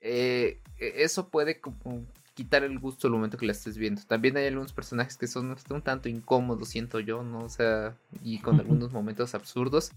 eh, 0.00 0.62
e, 0.78 1.02
eso 1.02 1.28
puede 1.28 1.60
como 1.60 2.06
quitar 2.34 2.64
el 2.64 2.78
gusto 2.78 3.06
el 3.06 3.14
momento 3.14 3.38
que 3.38 3.46
la 3.46 3.52
estés 3.52 3.78
viendo. 3.78 4.02
También 4.02 4.36
hay 4.36 4.46
algunos 4.46 4.72
personajes 4.72 5.16
que 5.16 5.26
son 5.26 5.56
un 5.70 5.82
tanto 5.82 6.08
incómodos, 6.08 6.68
siento 6.68 7.00
yo, 7.00 7.22
¿no? 7.22 7.38
O 7.40 7.48
sea, 7.48 7.96
y 8.22 8.38
con 8.40 8.60
algunos 8.60 8.92
momentos 8.92 9.34
absurdos. 9.34 9.90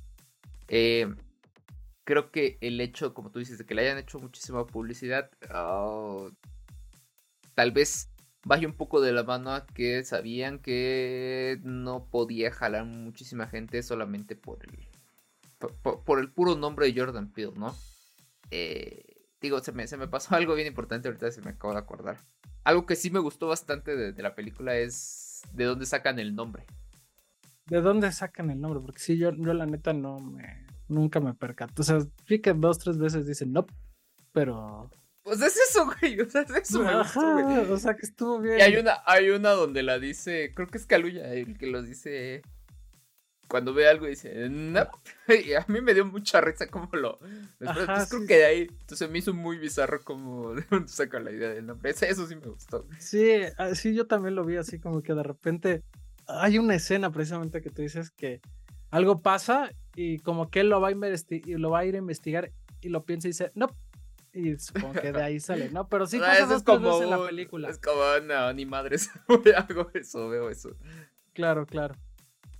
Eh, 0.67 1.13
creo 2.05 2.31
que 2.31 2.57
el 2.61 2.79
hecho, 2.81 3.13
como 3.13 3.29
tú 3.29 3.39
dices, 3.39 3.57
de 3.57 3.65
que 3.65 3.75
le 3.75 3.81
hayan 3.83 3.97
hecho 3.97 4.19
muchísima 4.19 4.65
publicidad, 4.65 5.29
oh, 5.53 6.31
tal 7.55 7.71
vez 7.71 8.09
vaya 8.45 8.67
un 8.67 8.73
poco 8.73 9.01
de 9.01 9.11
la 9.11 9.23
mano 9.23 9.51
a 9.51 9.65
que 9.65 10.03
sabían 10.03 10.59
que 10.59 11.59
no 11.63 12.05
podía 12.05 12.51
jalar 12.51 12.85
muchísima 12.85 13.47
gente 13.47 13.83
solamente 13.83 14.35
por 14.35 14.63
el 14.63 14.89
por, 16.05 16.19
el 16.19 16.31
puro 16.31 16.55
nombre 16.55 16.85
de 16.91 16.99
Jordan 16.99 17.31
Peele, 17.31 17.53
¿no? 17.57 17.75
Eh, 18.49 19.03
digo, 19.41 19.59
se 19.59 19.71
me, 19.71 19.87
se 19.87 19.97
me 19.97 20.07
pasó 20.07 20.35
algo 20.35 20.55
bien 20.55 20.67
importante, 20.67 21.07
ahorita 21.07 21.31
se 21.31 21.41
me 21.41 21.51
acabo 21.51 21.73
de 21.73 21.79
acordar. 21.79 22.17
Algo 22.63 22.85
que 22.85 22.95
sí 22.95 23.09
me 23.09 23.19
gustó 23.19 23.47
bastante 23.47 23.95
de, 23.95 24.21
la 24.21 24.35
película 24.35 24.75
es 24.75 25.41
de 25.53 25.65
dónde 25.65 25.85
sacan 25.85 26.19
el 26.19 26.35
nombre. 26.35 26.65
¿De 27.67 27.81
dónde 27.81 28.11
sacan 28.11 28.49
el 28.49 28.59
nombre? 28.59 28.81
Porque 28.81 28.99
sí, 28.99 29.17
yo, 29.17 29.31
yo 29.31 29.53
la 29.53 29.65
neta 29.65 29.93
no 29.93 30.17
me, 30.19 30.65
nunca 30.87 31.19
me 31.19 31.33
percato. 31.33 31.81
O 31.81 31.85
sea, 31.85 31.99
sí 32.27 32.39
que 32.39 32.53
dos, 32.53 32.79
tres 32.79 32.97
veces 32.97 33.27
dicen 33.27 33.53
no, 33.53 33.65
pero 34.31 34.89
pues 35.23 35.41
es 35.41 35.57
eso, 35.69 35.85
güey. 35.85 36.19
O 36.19 36.29
sea, 36.29 36.41
es 36.41 36.51
eso, 36.51 36.81
O 37.71 37.77
sea, 37.77 37.95
que 37.95 38.05
estuvo 38.05 38.39
bien. 38.39 38.59
Y 38.59 38.61
hay 38.61 38.77
una, 38.77 38.97
hay 39.05 39.29
una 39.29 39.51
donde 39.51 39.83
la 39.83 39.99
dice, 39.99 40.51
creo 40.55 40.67
que 40.67 40.77
es 40.77 40.85
Caluya 40.85 41.33
el 41.33 41.57
que 41.57 41.67
lo 41.67 41.81
dice. 41.81 42.41
cuando 43.47 43.73
ve 43.73 43.87
algo 43.87 44.07
dice, 44.07 44.49
no. 44.49 44.87
Y 45.45 45.53
a 45.53 45.65
mí 45.67 45.81
me 45.81 45.93
dio 45.93 46.05
mucha 46.05 46.41
risa 46.41 46.67
como 46.67 46.89
lo. 46.93 47.19
Después, 47.59 48.09
creo 48.09 48.27
que 48.27 48.37
de 48.37 48.45
ahí. 48.45 48.67
Entonces 48.81 49.09
me 49.09 49.19
hizo 49.19 49.33
muy 49.33 49.57
bizarro 49.57 50.03
como 50.03 50.53
de 50.55 50.65
dónde 50.69 50.89
saca 50.89 51.19
la 51.19 51.31
idea 51.31 51.49
del 51.49 51.65
nombre. 51.65 51.91
Eso 51.91 52.27
sí 52.27 52.35
me 52.35 52.47
gustó. 52.47 52.87
Sí, 52.99 53.41
ah, 53.57 53.75
sí, 53.75 53.93
yo 53.93 54.07
también 54.07 54.35
lo 54.35 54.43
vi 54.45 54.57
así 54.57 54.79
como 54.79 55.01
que 55.01 55.13
de 55.13 55.23
repente 55.23 55.83
hay 56.29 56.59
una 56.59 56.75
escena 56.75 57.11
precisamente 57.11 57.61
que 57.61 57.69
tú 57.69 57.81
dices 57.81 58.11
que 58.11 58.39
algo 58.91 59.21
pasa 59.21 59.71
y 59.95 60.19
como 60.19 60.49
que 60.49 60.61
él 60.61 60.69
lo 60.69 60.79
va 60.79 60.89
a, 60.89 60.91
y 60.91 61.53
lo 61.55 61.69
va 61.71 61.79
a 61.79 61.85
ir 61.85 61.95
a 61.95 61.99
investigar 61.99 62.51
y 62.81 62.89
lo 62.89 63.03
piensa 63.03 63.27
y 63.27 63.31
dice, 63.31 63.51
no. 63.55 63.67
Y 64.33 64.57
supongo 64.57 64.93
que 64.93 65.11
de 65.11 65.23
ahí 65.23 65.39
sale, 65.39 65.69
¿no? 65.69 65.87
Pero 65.87 66.05
sí 66.05 66.19
pasa 66.19 66.45
dos 66.45 66.63
como, 66.63 66.87
veces 66.87 67.03
en 67.03 67.09
la 67.09 67.25
película. 67.25 67.69
Es 67.69 67.77
como, 67.77 68.01
no, 68.25 68.53
ni 68.53 68.65
madres, 68.65 69.09
hago 69.57 69.89
eso, 69.93 70.29
veo 70.29 70.49
eso. 70.49 70.75
Claro, 71.33 71.65
claro. 71.65 71.95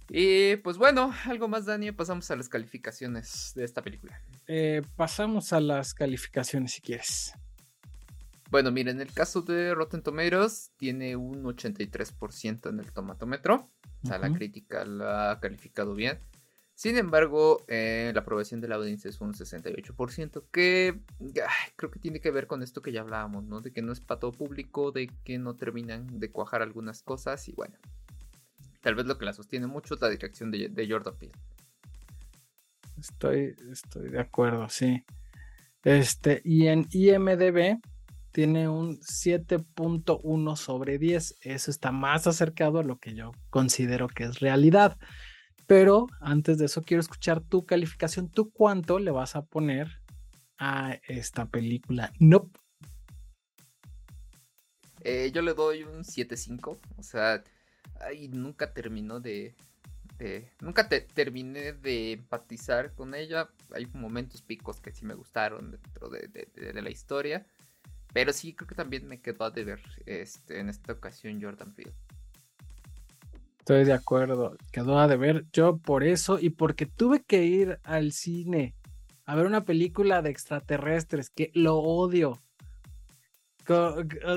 Y 0.10 0.56
pues 0.58 0.78
bueno, 0.78 1.14
algo 1.26 1.48
más, 1.48 1.66
Dani, 1.66 1.92
pasamos 1.92 2.30
a 2.32 2.36
las 2.36 2.50
calificaciones 2.50 3.52
de 3.56 3.64
esta 3.64 3.84
película. 3.84 4.20
Eh, 4.48 4.82
pasamos 4.96 5.54
a 5.54 5.60
las 5.60 5.94
calificaciones 5.94 6.72
si 6.72 6.82
quieres. 6.82 7.34
Bueno, 8.50 8.72
miren, 8.72 8.96
en 8.96 9.02
el 9.02 9.14
caso 9.14 9.44
de 9.44 9.76
Rotten 9.76 10.02
Tomatoes 10.02 10.72
tiene 10.78 11.16
un 11.16 11.44
83% 11.44 12.70
en 12.70 12.80
el 12.80 12.92
tomatómetro. 12.92 13.70
O 14.04 14.08
sea, 14.08 14.18
la 14.18 14.32
crítica 14.32 14.86
la 14.86 15.32
ha 15.32 15.40
calificado 15.40 15.94
bien. 15.94 16.20
Sin 16.80 16.96
embargo, 16.96 17.66
eh, 17.68 18.10
la 18.14 18.22
aprobación 18.22 18.62
de 18.62 18.70
la 18.70 18.76
audiencia 18.76 19.10
es 19.10 19.20
un 19.20 19.34
68%, 19.34 20.46
que 20.50 20.98
creo 21.76 21.92
que 21.92 22.00
tiene 22.00 22.22
que 22.22 22.32
ver 22.32 22.48
con 22.48 22.64
esto 22.64 22.82
que 22.82 22.94
ya 22.94 23.02
hablábamos, 23.02 23.44
¿no? 23.44 23.60
De 23.60 23.74
que 23.74 23.82
no 23.82 23.92
es 23.92 24.00
para 24.00 24.22
todo 24.22 24.32
público, 24.32 24.94
de 24.94 25.12
que 25.26 25.38
no 25.40 25.58
terminan 25.58 26.22
de 26.22 26.32
cuajar 26.32 26.62
algunas 26.62 27.04
cosas 27.04 27.50
y 27.50 27.52
bueno, 27.52 27.76
tal 28.80 28.96
vez 28.96 29.06
lo 29.08 29.18
que 29.18 29.26
la 29.26 29.34
sostiene 29.34 29.68
mucho 29.68 29.96
es 29.96 30.00
la 30.00 30.08
dirección 30.08 30.52
de, 30.52 30.88
Jordan 30.90 31.18
Peele. 31.18 31.36
Estoy, 32.98 33.58
estoy 33.70 34.12
de 34.12 34.22
acuerdo, 34.22 34.70
sí. 34.70 35.04
Este, 35.84 36.42
y 36.46 36.68
en 36.68 36.88
IMDB 36.94 37.82
tiene 38.32 38.70
un 38.70 39.02
7.1 39.02 40.56
sobre 40.56 40.98
10. 40.98 41.40
Eso 41.42 41.72
está 41.72 41.92
más 41.92 42.26
acercado 42.26 42.80
a 42.80 42.84
lo 42.84 43.00
que 43.00 43.16
yo 43.16 43.34
considero 43.50 44.08
que 44.08 44.24
es 44.24 44.40
realidad. 44.40 44.98
Pero 45.70 46.08
antes 46.20 46.58
de 46.58 46.66
eso 46.66 46.82
quiero 46.82 47.00
escuchar 47.00 47.42
tu 47.42 47.64
calificación. 47.68 48.28
¿Tú 48.28 48.50
cuánto 48.50 48.98
le 48.98 49.12
vas 49.12 49.36
a 49.36 49.46
poner 49.46 50.02
a 50.58 50.98
esta 51.08 51.46
película? 51.46 52.12
Nope. 52.18 52.60
Eh, 55.02 55.30
yo 55.32 55.44
le 55.44 55.54
doy 55.54 55.84
un 55.84 56.04
7.5. 56.04 56.76
O 56.98 57.04
sea, 57.04 57.44
nunca 58.32 58.74
terminó 58.74 59.20
de, 59.20 59.54
nunca 60.60 60.90
te, 60.90 61.02
terminé 61.02 61.74
de 61.74 62.14
empatizar 62.14 62.96
con 62.96 63.14
ella. 63.14 63.52
Hay 63.72 63.86
momentos 63.94 64.42
picos 64.42 64.82
que 64.82 64.92
sí 64.92 65.06
me 65.06 65.14
gustaron 65.14 65.70
dentro 65.70 66.10
de, 66.10 66.82
la 66.82 66.90
historia. 66.90 67.46
Pero 68.12 68.34
sí 68.34 68.56
creo 68.56 68.68
que 68.68 68.74
también 68.74 69.08
me 69.08 69.22
quedó 69.22 69.44
a 69.44 69.52
deber 69.52 69.84
este, 70.08 70.62
en 70.62 70.70
esta 70.70 70.94
ocasión 70.94 71.40
Jordan 71.40 71.76
Peele. 71.76 71.94
Estoy 73.70 73.86
de 73.86 73.94
acuerdo, 73.94 74.58
quedó 74.72 74.98
a 74.98 75.08
deber 75.08 75.46
yo 75.54 75.78
por 75.78 76.04
eso 76.04 76.40
y 76.40 76.50
porque 76.50 76.88
tuve 76.88 77.22
que 77.22 77.44
ir 77.44 77.80
al 77.84 78.14
cine 78.14 78.74
a 79.28 79.36
ver 79.36 79.46
una 79.46 79.64
película 79.64 80.24
de 80.24 80.32
extraterrestres 80.32 81.30
que 81.30 81.52
lo 81.54 81.78
odio. 81.78 82.40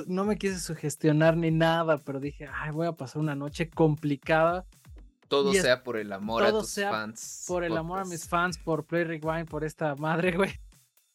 No 0.07 0.27
me 0.27 0.37
quise 0.37 0.61
sugestionar 0.61 1.39
ni 1.39 1.51
nada, 1.51 1.97
pero 1.97 2.21
dije, 2.21 2.47
ay, 2.53 2.73
voy 2.73 2.87
a 2.87 2.93
pasar 2.93 3.23
una 3.23 3.35
noche 3.35 3.71
complicada. 3.71 4.67
Todo 5.29 5.55
sea 5.55 5.83
por 5.83 5.97
el 5.97 6.13
amor 6.13 6.43
a 6.43 6.51
tus 6.51 6.75
fans. 6.75 7.47
Por 7.49 7.65
el 7.65 7.75
amor 7.79 8.01
a 8.01 8.05
mis 8.05 8.29
fans, 8.29 8.59
por 8.59 8.85
Play 8.85 9.05
Rewind, 9.05 9.49
por 9.49 9.65
esta 9.65 9.95
madre, 9.95 10.33
güey. 10.37 10.61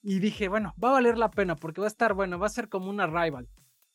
Y 0.01 0.17
dije, 0.17 0.47
bueno, 0.49 0.73
va 0.83 0.89
a 0.89 0.93
valer 0.93 1.19
la 1.19 1.29
pena 1.29 1.55
porque 1.55 1.81
va 1.81 1.85
a 1.85 1.87
estar 1.87 2.15
bueno, 2.15 2.39
va 2.39 2.47
a 2.47 2.49
ser 2.49 2.67
como 2.67 2.89
una 2.89 3.05
rival. 3.05 3.47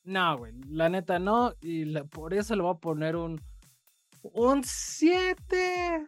No, 0.05 0.39
güey, 0.39 0.53
la 0.69 0.89
neta 0.89 1.19
no. 1.19 1.55
Y 1.61 1.93
por 2.03 2.35
eso 2.35 2.55
le 2.55 2.63
voy 2.63 2.77
a 2.77 2.79
poner 2.79 3.17
un 3.17 3.41
un 4.23 4.65
7. 4.65 6.07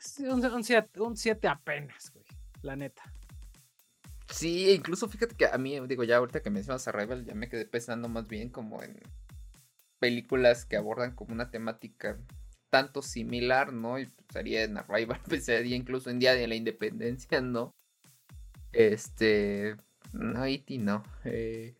Un 0.99 1.17
7 1.17 1.49
apenas, 1.49 2.11
güey. 2.13 2.25
La 2.63 2.77
neta. 2.77 3.03
Sí, 4.31 4.71
incluso 4.73 5.09
fíjate 5.09 5.35
que 5.37 5.47
a 5.47 5.59
mí, 5.59 5.79
digo, 5.87 6.03
ya 6.03 6.17
ahorita 6.17 6.41
que 6.41 6.51
mencionas 6.51 6.89
a 6.89 6.93
Rival, 6.93 7.25
ya 7.25 7.35
me 7.35 7.49
quedé 7.49 7.67
pensando 7.67 8.09
más 8.09 8.27
bien 8.27 8.49
como 8.49 8.83
en 8.83 8.99
películas 9.99 10.65
que 10.65 10.77
abordan 10.77 11.15
como 11.15 11.35
una 11.35 11.51
temática 11.51 12.19
tanto 12.71 13.03
similar, 13.03 13.73
¿no? 13.73 13.99
Y 13.99 14.07
pensaría 14.07 14.65
en 14.65 14.77
Arrival, 14.77 15.21
pensaría 15.29 15.77
incluso 15.77 16.11
en 16.11 16.19
Día 16.19 16.35
de 16.35 16.49
la 16.49 16.57
Independencia, 16.57 17.41
¿no? 17.41 17.75
Este. 18.73 19.77
No, 20.13 20.45
E.T. 20.45 20.79
no. 20.79 21.05
Eh, 21.25 21.75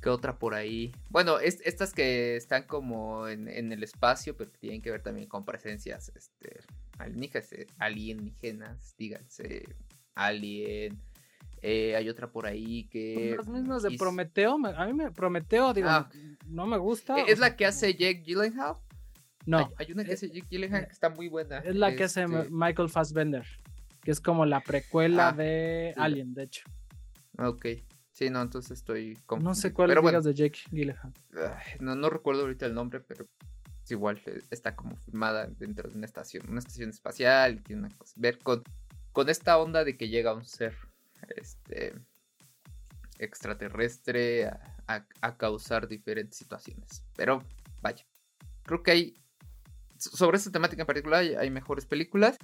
¿Qué 0.00 0.08
otra 0.10 0.38
por 0.38 0.54
ahí? 0.54 0.92
Bueno, 1.08 1.40
estas 1.40 1.92
que 1.92 2.36
están 2.36 2.64
como 2.64 3.26
en, 3.26 3.48
el 3.48 3.82
espacio, 3.82 4.36
pero 4.36 4.52
que 4.52 4.58
tienen 4.58 4.80
que 4.80 4.90
ver 4.90 5.02
también 5.02 5.28
con 5.28 5.44
presencias 5.44 6.12
este, 6.14 6.60
alienígenas, 6.98 7.52
eh, 7.52 7.66
alienígenas 7.78 8.94
díganse, 8.96 9.64
alien. 10.14 11.00
Eh, 11.60 11.96
hay 11.96 12.08
otra 12.08 12.30
por 12.30 12.46
ahí 12.46 12.84
que. 12.84 13.34
Los 13.36 13.48
mismos 13.48 13.82
de 13.82 13.96
Prometeo. 13.96 14.58
A 14.76 14.86
mí 14.86 14.92
me 14.92 15.10
Prometeo, 15.10 15.74
digo, 15.74 15.88
ah. 15.88 16.08
no 16.46 16.66
me 16.66 16.76
gusta. 16.78 17.16
¿Es 17.22 17.40
la 17.40 17.56
que 17.56 17.66
hace 17.66 17.94
Jake 17.94 18.22
Gyllenhaal? 18.24 18.76
No. 19.46 19.72
Hay, 19.76 19.90
una 19.90 20.04
que 20.04 20.12
hace 20.12 20.28
Jake 20.28 20.46
Gyllenhaal 20.48 20.86
que 20.86 20.92
está 20.92 21.10
muy 21.10 21.28
buena. 21.28 21.58
Es 21.58 21.74
la 21.74 21.96
que 21.96 22.04
hace 22.04 22.22
este 22.22 22.50
Michael 22.50 22.88
Fassbender, 22.88 23.44
que 24.02 24.12
es 24.12 24.20
como 24.20 24.46
la 24.46 24.60
precuela 24.60 25.28
ah, 25.28 25.32
de 25.32 25.94
Alien, 25.96 26.34
de 26.34 26.44
hecho. 26.44 26.62
Ok. 27.38 27.66
Sí, 28.18 28.30
no, 28.30 28.42
entonces 28.42 28.72
estoy 28.72 29.16
No 29.40 29.54
sé 29.54 29.72
cuál 29.72 29.92
es 29.92 30.24
de 30.24 30.34
Jake 30.34 30.58
Gyllenhaal. 30.72 31.12
No, 31.78 31.94
no 31.94 32.10
recuerdo 32.10 32.40
ahorita 32.42 32.66
el 32.66 32.74
nombre, 32.74 32.98
pero 32.98 33.28
es 33.84 33.90
igual 33.92 34.20
eh, 34.26 34.42
está 34.50 34.74
como 34.74 34.96
filmada 34.96 35.46
dentro 35.46 35.88
de 35.88 35.96
una 35.96 36.06
estación, 36.06 36.44
una 36.50 36.58
estación 36.58 36.90
espacial, 36.90 37.54
y 37.54 37.60
tiene 37.60 37.82
una 37.82 37.96
cosa 37.96 38.14
ver 38.16 38.40
con, 38.40 38.64
con 39.12 39.28
esta 39.28 39.56
onda 39.56 39.84
de 39.84 39.96
que 39.96 40.08
llega 40.08 40.34
un 40.34 40.44
ser 40.44 40.74
este 41.36 41.94
extraterrestre 43.20 44.46
a, 44.46 45.06
a 45.20 45.36
causar 45.36 45.86
diferentes 45.86 46.38
situaciones. 46.38 47.04
Pero 47.14 47.44
vaya, 47.82 48.04
creo 48.64 48.82
que 48.82 48.90
hay 48.90 49.14
sobre 49.96 50.38
esta 50.38 50.50
temática 50.50 50.82
en 50.82 50.86
particular 50.86 51.22
hay 51.22 51.50
mejores 51.50 51.86
películas. 51.86 52.36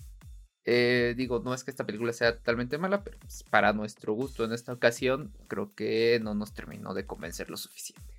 Eh, 0.66 1.14
digo, 1.16 1.40
no 1.40 1.53
es 1.53 1.62
que 1.62 1.70
esta 1.70 1.85
película 1.85 2.12
sea 2.12 2.37
totalmente 2.37 2.79
mala, 2.79 3.05
pero 3.05 3.18
pues, 3.18 3.42
para 3.44 3.72
nuestro 3.72 4.14
gusto 4.14 4.44
en 4.44 4.53
esta 4.53 4.72
ocasión, 4.72 5.33
creo 5.46 5.74
que 5.74 6.18
no 6.22 6.35
nos 6.35 6.55
terminó 6.55 6.94
de 6.94 7.07
convencer 7.07 7.50
lo 7.50 7.57
suficiente. 7.57 8.14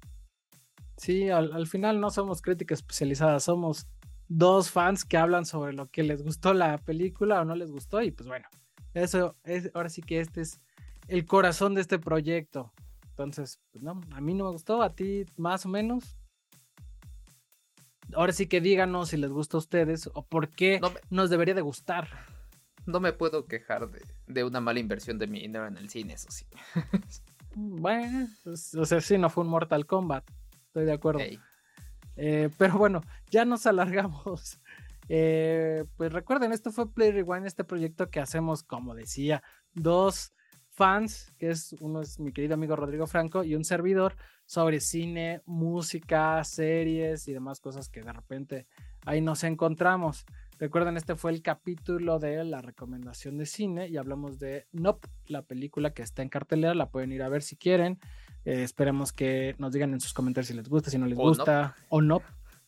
Sí, 0.97 1.29
al, 1.29 1.67
final 1.67 1.99
no 1.99 2.11
somos 2.11 2.41
críticas 2.41 2.79
especializadas, 2.79 3.43
somos 3.43 3.87
dos 4.27 4.69
fans 4.69 5.05
que 5.05 5.17
hablan 5.17 5.45
sobre 5.45 5.73
lo 5.73 5.89
que 5.89 6.03
les 6.03 6.23
gustó 6.23 6.53
la 6.53 6.77
película 6.77 7.41
o 7.41 7.45
no 7.45 7.55
les 7.55 7.71
gustó, 7.71 8.01
y 8.01 8.11
pues 8.11 8.27
bueno, 8.27 8.47
eso 8.93 9.35
es, 9.43 9.71
ahora 9.73 9.89
sí 9.89 10.01
que 10.01 10.19
este 10.19 10.41
es 10.41 10.61
el 11.07 11.25
corazón 11.25 11.73
de 11.73 11.81
este 11.81 11.99
proyecto. 11.99 12.71
Entonces, 13.09 13.59
pues 13.71 13.83
no, 13.83 14.01
a 14.11 14.21
mí 14.21 14.33
no 14.33 14.45
me 14.45 14.51
gustó, 14.51 14.83
a 14.83 14.93
ti 14.93 15.25
más 15.35 15.65
o 15.65 15.69
menos. 15.69 16.17
Ahora 18.13 18.33
sí 18.33 18.45
que 18.47 18.61
díganos 18.61 19.09
si 19.09 19.17
les 19.17 19.31
gusta 19.31 19.57
a 19.57 19.59
ustedes 19.59 20.09
o 20.13 20.23
por 20.25 20.49
qué 20.49 20.79
nos 21.09 21.29
debería 21.29 21.55
de 21.55 21.61
gustar 21.61 22.34
no 22.85 22.99
me 22.99 23.13
puedo 23.13 23.45
quejar 23.45 23.89
de, 24.27 24.43
una 24.43 24.61
mala 24.61 24.79
inversión 24.79 25.17
de 25.17 25.27
mi 25.27 25.41
dinero 25.41 25.67
en 25.67 25.77
el 25.77 25.89
cine, 25.89 26.13
eso 26.13 26.29
sí. 26.31 26.45
bueno, 27.55 28.27
pues, 28.43 28.73
o 28.75 28.85
sea, 28.85 29.01
sí, 29.01 29.17
no 29.17 29.29
fue 29.29 29.43
un 29.43 29.49
Mortal 29.49 29.85
Kombat, 29.85 30.25
estoy 30.67 30.85
de 30.85 30.93
acuerdo. 30.93 31.21
Eh, 32.17 32.49
pero 32.57 32.77
bueno, 32.77 33.01
ya 33.29 33.45
nos 33.45 33.65
alargamos. 33.65 34.59
Eh, 35.07 35.85
pues 35.97 36.11
recuerden, 36.11 36.51
esto 36.51 36.71
fue 36.71 36.91
Play 36.91 37.11
Rewind, 37.11 37.45
este 37.45 37.63
proyecto 37.63 38.09
que 38.09 38.19
hacemos, 38.19 38.63
como 38.63 38.95
decía, 38.95 39.43
dos 39.75 40.33
fans, 40.75 41.31
que 41.37 41.51
es 41.51 41.73
uno 41.79 42.01
es 42.01 42.19
mi 42.19 42.31
querido 42.31 42.55
amigo 42.55 42.75
Rodrigo 42.75 43.05
Franco 43.07 43.43
y 43.43 43.53
un 43.53 43.63
servidor 43.63 44.15
sobre 44.45 44.79
cine, 44.79 45.41
música, 45.45 46.43
series 46.43 47.27
y 47.27 47.33
demás 47.33 47.59
cosas 47.59 47.89
que 47.89 48.01
de 48.01 48.13
repente 48.13 48.67
ahí 49.05 49.21
nos 49.21 49.43
encontramos. 49.43 50.25
Recuerden, 50.57 50.95
este 50.95 51.15
fue 51.15 51.31
el 51.31 51.41
capítulo 51.41 52.17
de 52.17 52.43
la 52.45 52.61
recomendación 52.61 53.37
de 53.37 53.45
cine 53.45 53.89
y 53.89 53.97
hablamos 53.97 54.39
de 54.39 54.67
Nope, 54.71 55.09
la 55.27 55.41
película 55.41 55.93
que 55.93 56.01
está 56.01 56.21
en 56.21 56.29
cartelera, 56.29 56.73
la 56.73 56.89
pueden 56.89 57.11
ir 57.11 57.23
a 57.23 57.29
ver 57.29 57.41
si 57.41 57.57
quieren. 57.57 57.99
Eh, 58.45 58.63
esperemos 58.63 59.11
que 59.11 59.55
nos 59.57 59.73
digan 59.73 59.93
en 59.93 59.99
sus 59.99 60.13
comentarios 60.13 60.47
si 60.47 60.53
les 60.53 60.69
gusta, 60.69 60.89
si 60.89 60.97
no 60.97 61.07
les 61.07 61.17
gusta, 61.17 61.75
o 61.89 62.01
no. 62.01 62.21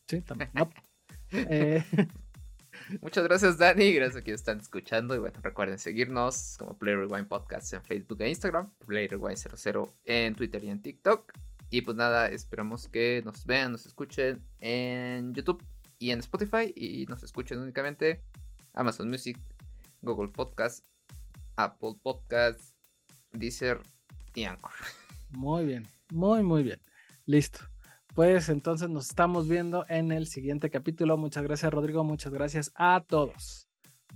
Sí, 0.08 0.22
también. 0.22 0.50
Nope. 0.54 0.76
Eh, 1.30 1.84
Muchas 3.02 3.26
gracias, 3.26 3.58
Dani. 3.58 3.92
Gracias 3.92 4.16
a 4.16 4.22
quienes 4.22 4.40
están 4.40 4.62
escuchando. 4.62 5.14
Y 5.14 5.18
bueno, 5.18 5.38
recuerden 5.42 5.78
seguirnos 5.78 6.56
como 6.58 6.78
Play 6.78 6.96
Rewind 6.96 7.28
Podcast 7.28 7.74
en 7.74 7.84
Facebook 7.84 8.22
e 8.22 8.30
Instagram, 8.30 8.72
Play 8.86 9.10
Rewind 9.10 9.36
00 9.38 9.94
en 10.06 10.36
Twitter 10.36 10.64
y 10.64 10.70
en 10.70 10.82
TikTok. 10.82 11.34
Y 11.70 11.82
pues 11.82 11.98
nada, 11.98 12.30
esperamos 12.30 12.88
que 12.88 13.22
nos 13.26 13.46
vean, 13.46 13.74
nos 13.74 13.86
escuchen 13.86 14.42
en 14.62 15.34
YouTube 15.34 15.62
y 16.00 16.12
en 16.12 16.20
Spotify 16.20 16.74
y 16.76 17.06
nos 17.08 17.24
escuchen 17.24 17.60
únicamente 17.60 18.22
Amazon 18.74 19.10
Music, 19.10 19.38
Google 20.02 20.30
Podcast, 20.30 20.86
Apple 21.56 21.96
Podcast, 22.02 22.76
Deezer 23.32 23.80
y 24.36 24.44
Anchor. 24.44 24.72
Muy 25.30 25.66
bien, 25.66 25.88
muy, 26.12 26.44
muy 26.44 26.64
bien. 26.64 26.82
Listo. 27.26 27.60
Pues 28.14 28.50
entonces 28.50 28.90
nos 28.90 29.10
estamos 29.10 29.48
viendo 29.48 29.86
en 29.90 30.12
el 30.12 30.28
siguiente 30.28 30.70
capítulo. 30.70 31.18
Muchas 31.18 31.44
gracias, 31.44 31.72
Rodrigo. 31.72 32.04
Muchas 32.04 32.34
gracias 32.34 32.72
a 32.76 33.04
todos. 33.08 33.68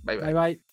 Bye, 0.02 0.16
bye. 0.16 0.26
Bye, 0.26 0.34
bye. 0.34 0.71